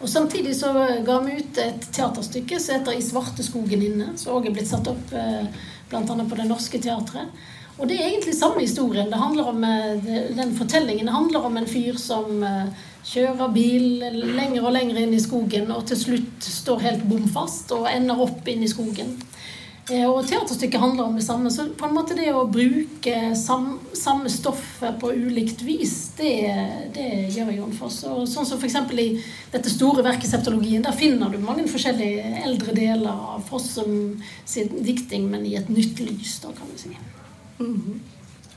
Og 0.00 0.08
Samtidig 0.08 0.54
så 0.56 0.72
ga 1.06 1.18
vi 1.20 1.32
ut 1.40 1.58
et 1.58 1.88
teaterstykke 1.92 2.60
som 2.60 2.74
heter 2.78 2.92
'I 2.92 3.02
svarte 3.02 3.42
skogen 3.42 3.82
inne', 3.82 4.16
som 4.16 4.36
òg 4.36 4.46
er 4.46 4.54
blitt 4.54 4.68
satt 4.68 4.86
opp 4.86 5.12
eh, 5.12 5.46
bl.a. 5.90 6.24
på 6.28 6.36
Det 6.36 6.46
Norske 6.46 6.78
Teatret. 6.78 7.28
Og 7.78 7.88
det 7.88 7.96
er 7.98 8.08
egentlig 8.08 8.34
samme 8.36 8.60
historien. 8.60 9.10
Det 9.10 9.18
om, 9.18 9.64
eh, 9.64 10.36
den 10.36 10.56
fortellingen 10.56 11.08
handler 11.08 11.44
om 11.44 11.56
en 11.56 11.66
fyr 11.66 11.96
som 11.96 12.42
eh, 12.42 12.66
kjører 13.04 13.52
bil 13.52 13.98
lenger 14.36 14.64
og 14.64 14.72
lenger 14.72 14.96
inn 14.96 15.14
i 15.14 15.20
skogen, 15.20 15.70
og 15.72 15.86
til 15.86 15.96
slutt 15.96 16.44
står 16.44 16.80
helt 16.80 17.08
bom 17.08 17.26
fast 17.28 17.72
og 17.72 17.88
ender 17.90 18.20
opp 18.20 18.48
inn 18.48 18.62
i 18.62 18.70
skogen. 18.70 19.16
Eh, 19.90 20.04
og 20.06 20.22
teaterstykket 20.30 20.78
handler 20.80 21.08
om 21.08 21.16
det 21.18 21.24
samme. 21.26 21.50
Så 21.50 21.66
på 21.78 21.88
en 21.88 21.94
måte 21.96 22.14
det 22.14 22.28
å 22.30 22.44
bruke 22.46 23.16
sam, 23.38 23.80
samme 23.98 24.30
stoffet 24.30 25.00
på 25.02 25.10
ulikt 25.10 25.64
vis, 25.66 26.12
det, 26.18 26.34
det 26.94 27.08
gjør 27.34 27.50
Jon 27.56 27.74
Foss. 27.74 28.02
Og 28.06 28.22
sånn 28.30 28.46
som 28.46 28.62
f.eks. 28.62 28.78
i 28.94 29.08
dette 29.50 29.72
store 29.72 30.04
verket 30.06 30.30
'Septologien', 30.30 30.86
der 30.86 30.94
finner 30.94 31.32
du 31.32 31.40
mange 31.42 31.66
forskjellige 31.70 32.44
eldre 32.44 32.76
deler 32.78 33.10
av 33.34 33.42
Foss 33.48 33.72
sin 33.74 34.84
dikting, 34.86 35.26
men 35.30 35.46
i 35.46 35.56
et 35.58 35.68
nytt 35.72 35.98
lys, 35.98 36.38
da, 36.44 36.54
kan 36.54 36.70
vi 36.72 36.78
si. 36.78 36.96
Mm 37.58 37.76
-hmm. 37.76 37.98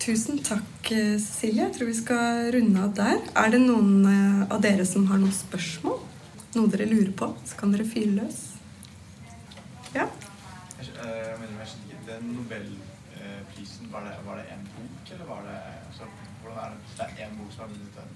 Tusen 0.06 0.38
takk, 0.38 0.88
Cecilie. 0.88 1.64
Jeg 1.64 1.74
tror 1.74 1.88
vi 1.88 1.94
skal 1.94 2.52
runde 2.52 2.84
av 2.84 2.94
der. 2.94 3.18
Er 3.36 3.50
det 3.50 3.62
noen 3.62 4.06
eh, 4.06 4.54
av 4.54 4.62
dere 4.62 4.86
som 4.86 5.08
har 5.08 5.18
noen 5.18 5.34
spørsmål? 5.34 5.98
Noe 6.56 6.68
dere 6.68 6.86
lurer 6.86 7.12
på? 7.12 7.34
Så 7.46 7.58
kan 7.58 7.72
dere 7.72 7.86
fyre 7.86 8.12
løs. 8.12 8.38
Ja? 9.96 10.06
Jeg 11.06 11.38
mener, 11.40 11.58
jeg 11.62 11.68
skjønner 11.70 11.90
ikke, 11.90 12.05
Den 12.16 12.30
Nobelprisen, 12.32 13.92
var 13.92 14.06
det, 14.08 14.16
var 14.26 14.40
det 14.40 14.46
en 14.56 14.68
bok, 14.76 15.12
eller 15.12 15.26
var 15.26 15.42
det 15.44 15.58
altså, 15.88 16.08
Hvordan 16.42 16.62
er 16.64 16.70
det? 16.72 16.94
Det 16.96 17.08
er 17.08 17.28
én 17.28 17.38
bok 17.40 17.52
som 17.52 17.66
har 17.66 17.74
vunnet 17.74 18.00
den? 18.00 18.12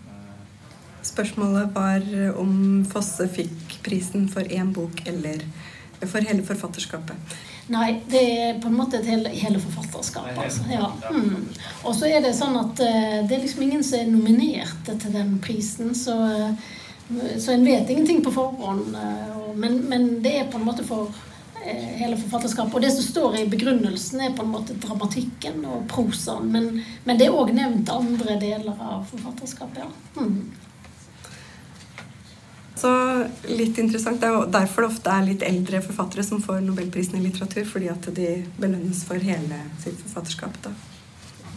Spørsmålet 1.09 1.75
var 1.75 2.07
om 2.39 2.53
Fosse 2.91 3.27
fikk 3.31 3.79
prisen 3.83 4.27
for 4.31 4.47
én 4.47 4.71
bok 4.75 5.03
eller 5.07 5.43
for 6.07 6.23
hele 6.23 6.43
forfatterskapet. 6.47 7.37
Nei, 7.69 8.01
det 8.09 8.21
er 8.41 8.59
på 8.61 8.69
en 8.71 8.77
måte 8.79 8.97
et 8.97 9.07
hele, 9.09 9.29
hele 9.29 9.59
forfatterskapet. 9.61 10.39
Altså. 10.41 10.63
Ja. 10.71 10.89
Mm. 11.11 11.49
Og 11.83 11.95
så 11.95 12.09
er 12.09 12.23
det 12.23 12.33
sånn 12.37 12.55
at 12.57 12.81
uh, 12.81 13.17
det 13.27 13.35
er 13.35 13.43
liksom 13.43 13.65
ingen 13.65 13.83
som 13.85 13.99
er 13.99 14.09
nominert 14.09 14.89
til 14.89 15.13
den 15.13 15.35
prisen, 15.43 15.91
så, 15.97 16.15
så 17.37 17.53
en 17.53 17.67
vet 17.67 17.91
ingenting 17.91 18.23
på 18.25 18.33
forhånd. 18.33 18.95
Men, 19.59 19.81
men, 19.91 20.09
det 20.23 20.33
er 20.39 20.49
på 20.49 20.57
en 20.57 20.65
måte 20.65 20.87
for 20.87 21.13
hele 21.65 22.17
forfatterskapet. 22.17 22.75
Og 22.75 22.81
det 22.81 22.91
som 22.95 23.05
står 23.05 23.37
i 23.41 23.49
begrunnelsen, 23.49 24.21
er 24.23 24.35
på 24.37 24.45
en 24.45 24.53
måte 24.53 24.77
dramatikken 24.79 25.61
og 25.67 25.85
prosaen. 25.91 26.49
Men, 26.53 26.71
men, 27.03 27.19
det 27.19 27.27
er 27.27 27.37
òg 27.37 27.53
nevnt 27.55 27.91
andre 27.93 28.39
deler 28.41 28.75
av 28.75 29.05
forfatterskapet. 29.11 29.85
ja. 29.85 30.23
Mm. 30.23 30.67
Så 32.79 32.89
litt 33.51 33.75
interessant. 33.81 34.21
Det 34.21 34.27
er 34.29 34.37
jo 34.37 34.45
derfor 34.47 34.85
det 34.85 34.91
ofte 34.93 35.11
er 35.11 35.25
litt 35.27 35.41
eldre 35.43 35.81
forfattere 35.83 36.23
som 36.23 36.39
får 36.39 36.61
nobelprisen 36.63 37.17
i 37.19 37.25
litteratur, 37.25 37.65
fordi 37.67 37.89
at 37.91 38.07
de 38.15 38.29
belønnes 38.55 39.01
for 39.03 39.19
hele 39.19 39.57
sitt 39.83 39.99
forfatterskap. 39.99 40.55
da. 40.63 40.71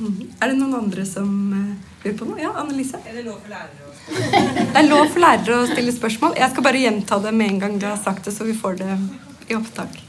Mm. 0.00 0.32
Er 0.40 0.50
det 0.50 0.56
noen 0.58 0.74
andre 0.74 1.04
som 1.06 1.28
uh, 1.52 1.90
lurer 2.02 2.16
på 2.18 2.26
noe? 2.26 2.40
Ja, 2.42 2.50
Annelise? 2.58 2.98
Er 3.06 3.20
det 3.20 3.26
lov 3.28 3.38
for 3.44 3.52
lærere 3.54 3.86
å 3.86 3.92
Det 4.72 4.80
er 4.80 4.88
lov 4.88 5.04
for 5.12 5.22
lærere 5.22 5.60
å 5.60 5.68
stille 5.70 5.94
spørsmål. 5.94 6.34
Jeg 6.40 6.54
skal 6.54 6.66
bare 6.66 6.80
gjenta 6.82 7.20
det 7.22 7.34
med 7.38 7.52
en 7.52 7.60
gang 7.62 7.76
du 7.78 7.86
har 7.86 8.00
sagt 8.02 8.26
det, 8.26 8.34
så 8.34 8.48
vi 8.48 8.56
får 8.58 8.80
det 8.82 8.96
i 9.48 9.58
opptak. 9.58 10.00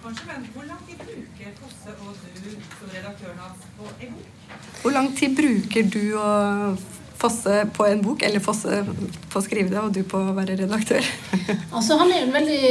Hvor 0.00 0.64
lang 0.66 0.80
tid 0.86 0.96
bruker 0.98 1.52
Fosse 1.60 1.92
og 2.02 2.16
du 2.40 2.50
som 2.50 2.88
redaktøren 2.94 3.38
hans 3.38 3.68
på 3.76 3.90
en 4.00 4.14
bok? 4.16 4.56
Hvor 4.82 4.96
lang 4.96 5.12
tid 5.16 5.36
bruker 5.36 5.92
du 5.92 6.02
og 6.18 6.80
Fosse 7.20 7.66
på 7.76 7.84
en 7.84 8.00
bok, 8.02 8.22
eller 8.24 8.40
Fosse 8.40 8.80
på 9.30 9.40
å 9.40 9.44
skrive 9.44 9.68
det, 9.68 9.80
og 9.82 9.92
du 9.92 10.00
på 10.08 10.22
å 10.24 10.32
være 10.36 10.56
redaktør? 10.62 11.04
altså 11.76 11.98
Han 12.00 12.14
er 12.14 12.24
en 12.24 12.32
veldig 12.32 12.62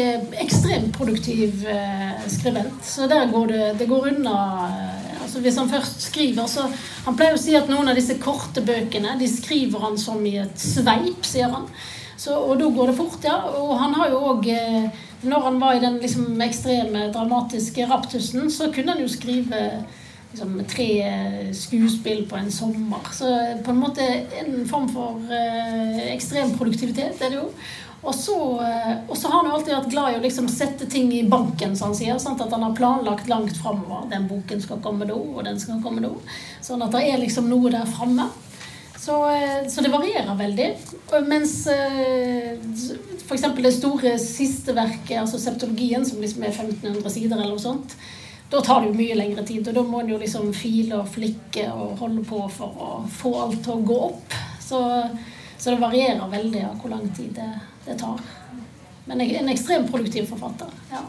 ekstremt 0.42 0.90
produktiv 0.98 1.68
eh, 1.70 2.18
skribent, 2.34 2.82
så 2.86 3.06
der 3.12 3.30
går 3.30 3.54
det, 3.54 3.68
det 3.84 3.90
går 3.92 4.10
unna 4.16 4.40
eh, 4.66 5.14
altså 5.22 5.44
Hvis 5.46 5.60
han 5.62 5.70
først 5.70 6.08
skriver, 6.10 6.50
så 6.50 6.66
Han 7.06 7.18
pleier 7.20 7.38
å 7.38 7.42
si 7.42 7.54
at 7.60 7.70
noen 7.70 7.92
av 7.92 8.00
disse 8.00 8.18
korte 8.22 8.66
bøkene 8.66 9.20
de 9.20 9.30
skriver 9.30 9.86
han 9.86 10.02
som 10.02 10.26
i 10.26 10.40
et 10.42 10.58
sveip, 10.60 11.22
sier 11.30 11.54
han. 11.54 11.70
Så, 12.20 12.34
og 12.36 12.58
da 12.60 12.68
går 12.74 12.90
det 12.90 12.98
fort, 12.98 13.22
ja. 13.24 13.38
Og 13.62 13.78
han 13.80 13.94
har 13.96 14.10
jo 14.12 14.24
òg 14.34 14.50
eh, 14.52 15.06
Når 15.22 15.40
han 15.48 15.60
var 15.60 15.76
i 15.76 15.82
den 15.84 15.98
liksom, 16.00 16.42
ekstreme, 16.42 17.10
dramatiske 17.14 17.88
raptusen, 17.90 18.52
så 18.52 18.70
kunne 18.74 18.96
han 18.96 19.04
jo 19.04 19.10
skrive 19.12 19.64
liksom, 20.32 20.62
tre 20.70 20.90
skuespill 21.54 22.24
på 22.30 22.40
en 22.40 22.52
sommer. 22.52 23.12
Så 23.14 23.28
på 23.66 23.74
en 23.74 23.84
måte 23.84 24.08
en 24.40 24.64
form 24.70 24.88
for 24.94 25.36
eh, 25.36 26.06
ekstrem 26.14 26.56
produktivitet 26.58 27.20
er 27.20 27.34
det 27.34 27.42
jo. 27.42 27.50
Eh, 28.00 28.94
og 29.08 29.18
så 29.18 29.28
har 29.28 29.38
han 29.38 29.50
jo 29.50 29.56
alltid 29.58 29.74
vært 29.76 29.92
glad 29.92 30.14
i 30.14 30.20
å 30.20 30.24
liksom 30.24 30.48
sette 30.52 30.88
ting 30.90 31.12
i 31.14 31.26
banken, 31.28 31.76
som 31.76 31.90
han 31.90 31.98
sier. 31.98 32.20
Sant? 32.22 32.42
At 32.42 32.54
han 32.56 32.64
har 32.64 32.78
planlagt 32.78 33.28
langt 33.28 33.58
framover. 33.60 34.08
Den 34.12 34.28
boken 34.30 34.62
skal 34.64 34.80
komme 34.84 35.08
da, 35.10 35.18
og 35.18 35.44
den 35.48 35.60
skal 35.60 35.82
komme 35.84 36.04
da. 36.06 36.14
Sånn 36.64 36.84
at 36.86 36.96
det 36.96 37.04
er 37.10 37.20
liksom 37.20 37.50
noe 37.52 37.72
der 37.74 37.90
framme. 37.90 38.30
Så, 39.00 39.20
eh, 39.32 39.68
så, 39.68 39.84
det 39.84 39.92
varierer 39.92 40.36
veldig. 40.40 40.70
Mens 41.28 41.56
eh, 41.68 42.56
f.eks. 43.30 43.62
det 43.62 43.74
store 43.74 44.16
siste 44.20 44.74
verket, 44.74 45.20
altså 45.22 45.40
septologien, 45.40 46.06
som 46.06 46.22
liksom 46.22 46.44
er 46.44 46.56
1500 46.56 47.14
sider 47.14 47.38
eller 47.38 47.54
noe 47.54 47.62
sånt, 47.62 47.94
da 48.50 48.62
tar 48.66 48.82
det 48.82 48.90
jo 48.90 48.98
mye 48.98 49.18
lengre 49.18 49.46
tid. 49.46 49.68
Og 49.70 49.78
da 49.78 49.84
må 49.86 50.02
en 50.02 50.10
jo 50.10 50.18
liksom 50.18 50.50
file 50.58 51.04
og 51.04 51.12
flikke 51.14 51.68
og 51.70 52.00
holde 52.02 52.26
på 52.26 52.42
for 52.56 52.82
å 52.82 52.90
få 53.14 53.36
alt 53.44 53.62
til 53.66 53.76
å 53.76 53.86
gå 53.86 54.00
opp. 54.10 54.38
Så, 54.64 54.82
så 55.58 55.76
det 55.76 55.82
varierer 55.84 56.34
veldig 56.34 56.66
av 56.72 56.82
hvor 56.82 56.96
lang 56.96 57.06
tid 57.14 57.36
det, 57.38 57.50
det 57.86 58.00
tar. 58.02 58.22
Men 59.06 59.22
jeg 59.22 59.36
er 59.36 59.44
en 59.44 59.54
ekstremt 59.54 59.90
produktiv 59.94 60.30
forfatter. 60.34 60.74
ja. 60.92 61.06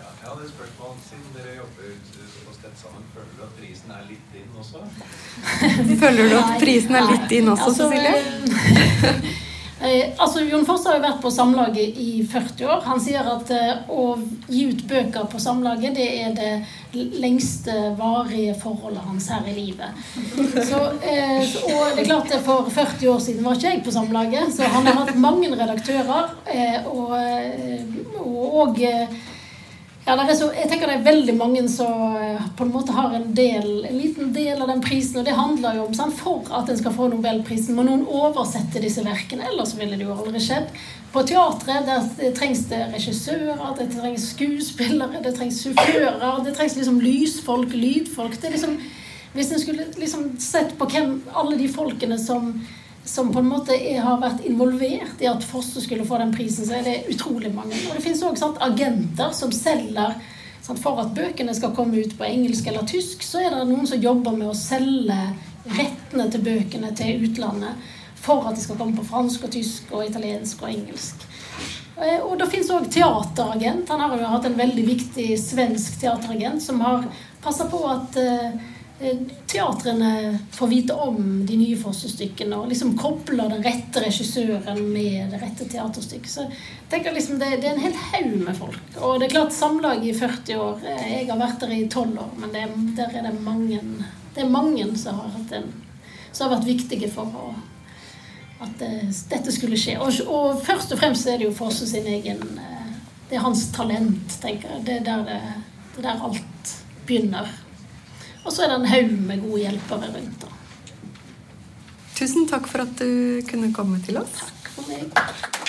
ja 0.00 0.10
jeg 0.22 0.30
hadde 0.30 0.48
et 0.48 0.52
spørsmål. 0.56 0.98
Siden 1.04 1.30
dere 1.36 1.56
jobber 1.60 1.92
såpass 2.16 2.62
tett 2.64 2.80
sammen, 2.80 3.08
føler 3.14 3.32
du 3.36 3.44
at 3.44 3.56
prisen 3.60 3.96
er 3.98 4.06
litt 4.08 4.38
inn 4.40 4.60
også? 4.64 4.84
føler 6.04 6.32
du 6.32 6.38
at 6.40 6.54
prisen 6.64 6.96
er 6.96 7.10
litt 7.12 7.36
inn 7.36 7.52
også, 7.52 7.74
altså, 7.74 7.90
Cecilie? 7.92 9.42
Eh, 9.80 10.14
altså, 10.16 10.40
Jon 10.40 10.64
Foss 10.64 10.86
har 10.88 10.96
jo 10.96 11.02
vært 11.04 11.18
på 11.20 11.30
Samlaget 11.32 11.98
i 12.00 12.22
40 12.24 12.64
år. 12.64 12.80
Han 12.86 13.00
sier 13.02 13.26
at 13.28 13.50
eh, 13.52 13.90
å 13.92 14.14
gi 14.48 14.62
ut 14.70 14.84
bøker 14.88 15.26
på 15.28 15.40
Samlaget, 15.42 15.98
det 15.98 16.06
er 16.22 16.32
det 16.36 17.02
lengste 17.20 17.74
varige 17.98 18.54
forholdet 18.56 19.04
hans 19.04 19.28
her 19.34 19.44
i 19.50 19.56
livet. 19.58 20.00
Så, 20.64 20.80
eh, 21.04 21.44
og 21.68 21.92
det 21.92 22.06
er 22.06 22.08
klart 22.08 22.32
det 22.32 22.40
for 22.46 22.70
40 22.72 23.12
år 23.12 23.20
siden 23.26 23.44
var 23.44 23.60
ikke 23.60 23.74
jeg 23.74 23.84
på 23.84 23.92
Samlaget, 23.98 24.54
så 24.56 24.72
han 24.72 24.88
har 24.88 25.02
hatt 25.02 25.20
mange 25.20 25.52
redaktører. 25.52 26.32
Og, 26.88 27.12
og, 28.16 28.60
og 28.62 28.80
ja, 30.06 30.34
så, 30.38 30.52
jeg 30.54 30.68
tenker 30.70 30.86
det 30.86 31.00
er 31.00 31.06
veldig 31.06 31.32
mange 31.34 31.62
som 31.66 32.14
eh, 32.14 32.42
på 32.54 32.62
en 32.62 32.70
måte 32.70 32.94
har 32.94 33.14
en, 33.16 33.24
del, 33.34 33.84
en 33.88 33.96
liten 33.98 34.28
del 34.34 34.60
av 34.62 34.70
den 34.70 34.82
prisen. 34.84 35.18
Og 35.18 35.26
det 35.26 35.34
handler 35.34 35.80
jo 35.80 35.86
om 35.88 35.96
sant, 35.98 36.14
For 36.14 36.46
at 36.54 36.70
en 36.70 36.78
skal 36.78 36.94
få 36.94 37.08
Nobelprisen, 37.10 37.74
må 37.74 37.82
noen 37.88 38.04
oversette 38.06 38.82
disse 38.84 39.02
verkene. 39.02 39.48
Ellers 39.50 39.74
ville 39.74 39.98
det 39.98 40.06
jo 40.06 40.14
aldri 40.14 40.42
skjedd. 40.44 40.70
På 41.10 41.24
teatret 41.26 41.90
der 41.90 42.30
trengs 42.38 42.62
det 42.70 42.84
regissører, 42.92 43.66
det 43.80 43.88
trengs 43.96 44.30
skuespillere, 44.30 45.24
det 45.24 45.34
trengs 45.38 45.58
sjåfører, 45.64 46.42
det 46.44 46.54
trengs 46.54 46.78
liksom 46.78 47.02
lysfolk, 47.02 47.74
lydfolk. 47.74 48.38
Liksom, 48.52 48.78
hvis 49.34 49.52
en 49.52 49.62
skulle 49.62 49.90
liksom 49.98 50.34
sett 50.38 50.76
på 50.78 50.86
hvem 50.92 51.16
alle 51.34 51.58
de 51.58 51.70
folkene 51.72 52.18
som 52.20 52.52
som 53.06 53.32
på 53.32 53.38
en 53.38 53.48
måte 53.48 53.74
er, 53.76 54.00
har 54.02 54.18
vært 54.20 54.44
involvert 54.48 55.20
i 55.22 55.28
at 55.30 55.44
Fosse 55.46 55.82
skulle 55.82 56.06
få 56.06 56.18
den 56.20 56.34
prisen, 56.34 56.66
så 56.66 56.78
er 56.78 56.86
det 56.86 56.96
utrolig 57.14 57.52
mange. 57.54 57.78
Og 57.86 57.94
det 57.96 58.02
finnes 58.04 58.22
òg 58.26 58.58
agenter 58.66 59.34
som 59.36 59.52
selger 59.54 60.16
sant, 60.66 60.80
For 60.82 60.98
at 60.98 61.14
bøkene 61.14 61.54
skal 61.54 61.74
komme 61.76 62.02
ut 62.02 62.16
på 62.18 62.26
engelsk 62.26 62.66
eller 62.66 62.86
tysk, 62.90 63.22
så 63.22 63.44
er 63.44 63.54
det 63.54 63.68
noen 63.68 63.86
som 63.86 64.02
jobber 64.02 64.34
med 64.34 64.50
å 64.50 64.58
selge 64.58 65.18
rettene 65.76 66.26
til 66.30 66.42
bøkene 66.46 66.90
til 66.98 67.22
utlandet 67.28 67.92
for 68.26 68.48
at 68.48 68.58
de 68.58 68.64
skal 68.64 68.78
komme 68.80 68.98
på 68.98 69.06
fransk 69.06 69.46
og 69.46 69.52
tysk 69.54 69.92
og 69.94 70.08
italiensk 70.08 70.62
og 70.64 70.72
engelsk. 70.72 71.26
Eh, 72.02 72.18
og 72.18 72.34
det 72.40 72.50
fins 72.50 72.72
òg 72.74 72.88
teateragent. 72.90 73.88
Han 73.88 74.02
har 74.02 74.18
jo 74.18 74.32
hatt 74.32 74.48
en 74.48 74.58
veldig 74.58 74.86
viktig 74.88 75.28
svensk 75.38 76.00
teateragent 76.02 76.64
som 76.64 76.82
har 76.82 77.06
passa 77.44 77.68
på 77.70 77.84
at 77.86 78.18
Eh, 78.18 78.50
teatrene 79.46 80.38
får 80.52 80.66
vite 80.66 80.94
om 80.94 81.46
de 81.46 81.56
nye 81.56 81.76
Fosse-stykkene 81.76 82.56
og 82.56 82.70
liksom 82.70 82.94
kobler 82.96 83.50
den 83.52 83.64
rette 83.64 84.00
regissøren 84.00 84.80
med 84.92 85.34
det 85.34 85.40
rette 85.42 85.66
teaterstykket. 85.68 86.30
Så 86.32 86.46
jeg 86.46 86.88
tenker 86.90 87.12
liksom 87.12 87.38
det, 87.38 87.50
det, 87.60 87.68
er 87.68 87.76
en 87.76 87.84
hel 87.84 87.98
haug 88.12 88.38
med 88.46 88.56
folk. 88.56 88.80
Og 88.96 89.18
det 89.20 89.28
er 89.28 89.34
klart 89.34 89.56
samlaget 89.56 90.08
i 90.08 90.14
40 90.16 90.62
år. 90.64 90.86
Eh, 90.94 91.10
jeg 91.12 91.28
har 91.28 91.42
vært 91.42 91.60
der 91.60 91.74
i 91.76 91.82
12 91.84 92.22
år, 92.22 92.30
men 92.40 92.54
det, 92.54 92.64
der 92.96 93.12
er 93.12 93.28
det 93.28 93.34
mange, 93.44 93.82
det 94.34 94.44
er 94.44 94.54
mange 94.54 94.88
som, 94.96 95.20
har 95.20 95.36
en, 95.60 95.68
som 96.30 96.46
har 96.46 96.56
vært 96.56 96.70
viktige 96.70 97.12
for 97.12 97.36
å, 97.36 97.52
at 98.64 98.80
det, 98.80 98.90
eh, 99.02 99.20
dette 99.34 99.52
skulle 99.52 99.80
skje. 99.80 99.98
Og, 100.00 100.24
og, 100.24 100.64
først 100.64 100.96
og 100.96 101.04
fremst 101.04 101.28
er 101.28 101.36
det 101.36 101.50
jo 101.50 101.56
Fosse 101.56 101.88
sin 101.90 102.08
egen 102.08 102.40
Det 103.28 103.36
er 103.36 103.42
hans 103.44 103.68
talent, 103.74 104.40
tenker 104.40 104.72
jeg. 104.72 104.82
Det 104.88 104.98
er 105.00 105.06
der, 105.12 105.28
det, 105.28 105.38
det 105.92 106.00
er 106.00 106.10
der 106.14 106.26
alt 106.30 106.76
begynner. 107.04 107.54
Og 108.46 108.52
så 108.54 108.64
er 108.64 108.72
det 108.72 108.78
en 108.80 108.90
haug 108.92 109.14
med 109.26 109.42
gode 109.42 109.64
hjelpere 109.64 110.12
rundt. 110.14 110.44
Da. 110.44 110.52
Tusen 112.16 112.46
takk 112.48 112.70
for 112.70 112.86
at 112.86 112.94
du 113.00 113.42
kunne 113.50 113.72
komme 113.74 113.98
til 114.06 114.22
oss. 114.22 114.38
Takk 114.38 114.70
for 114.76 114.92
meg. 114.92 115.65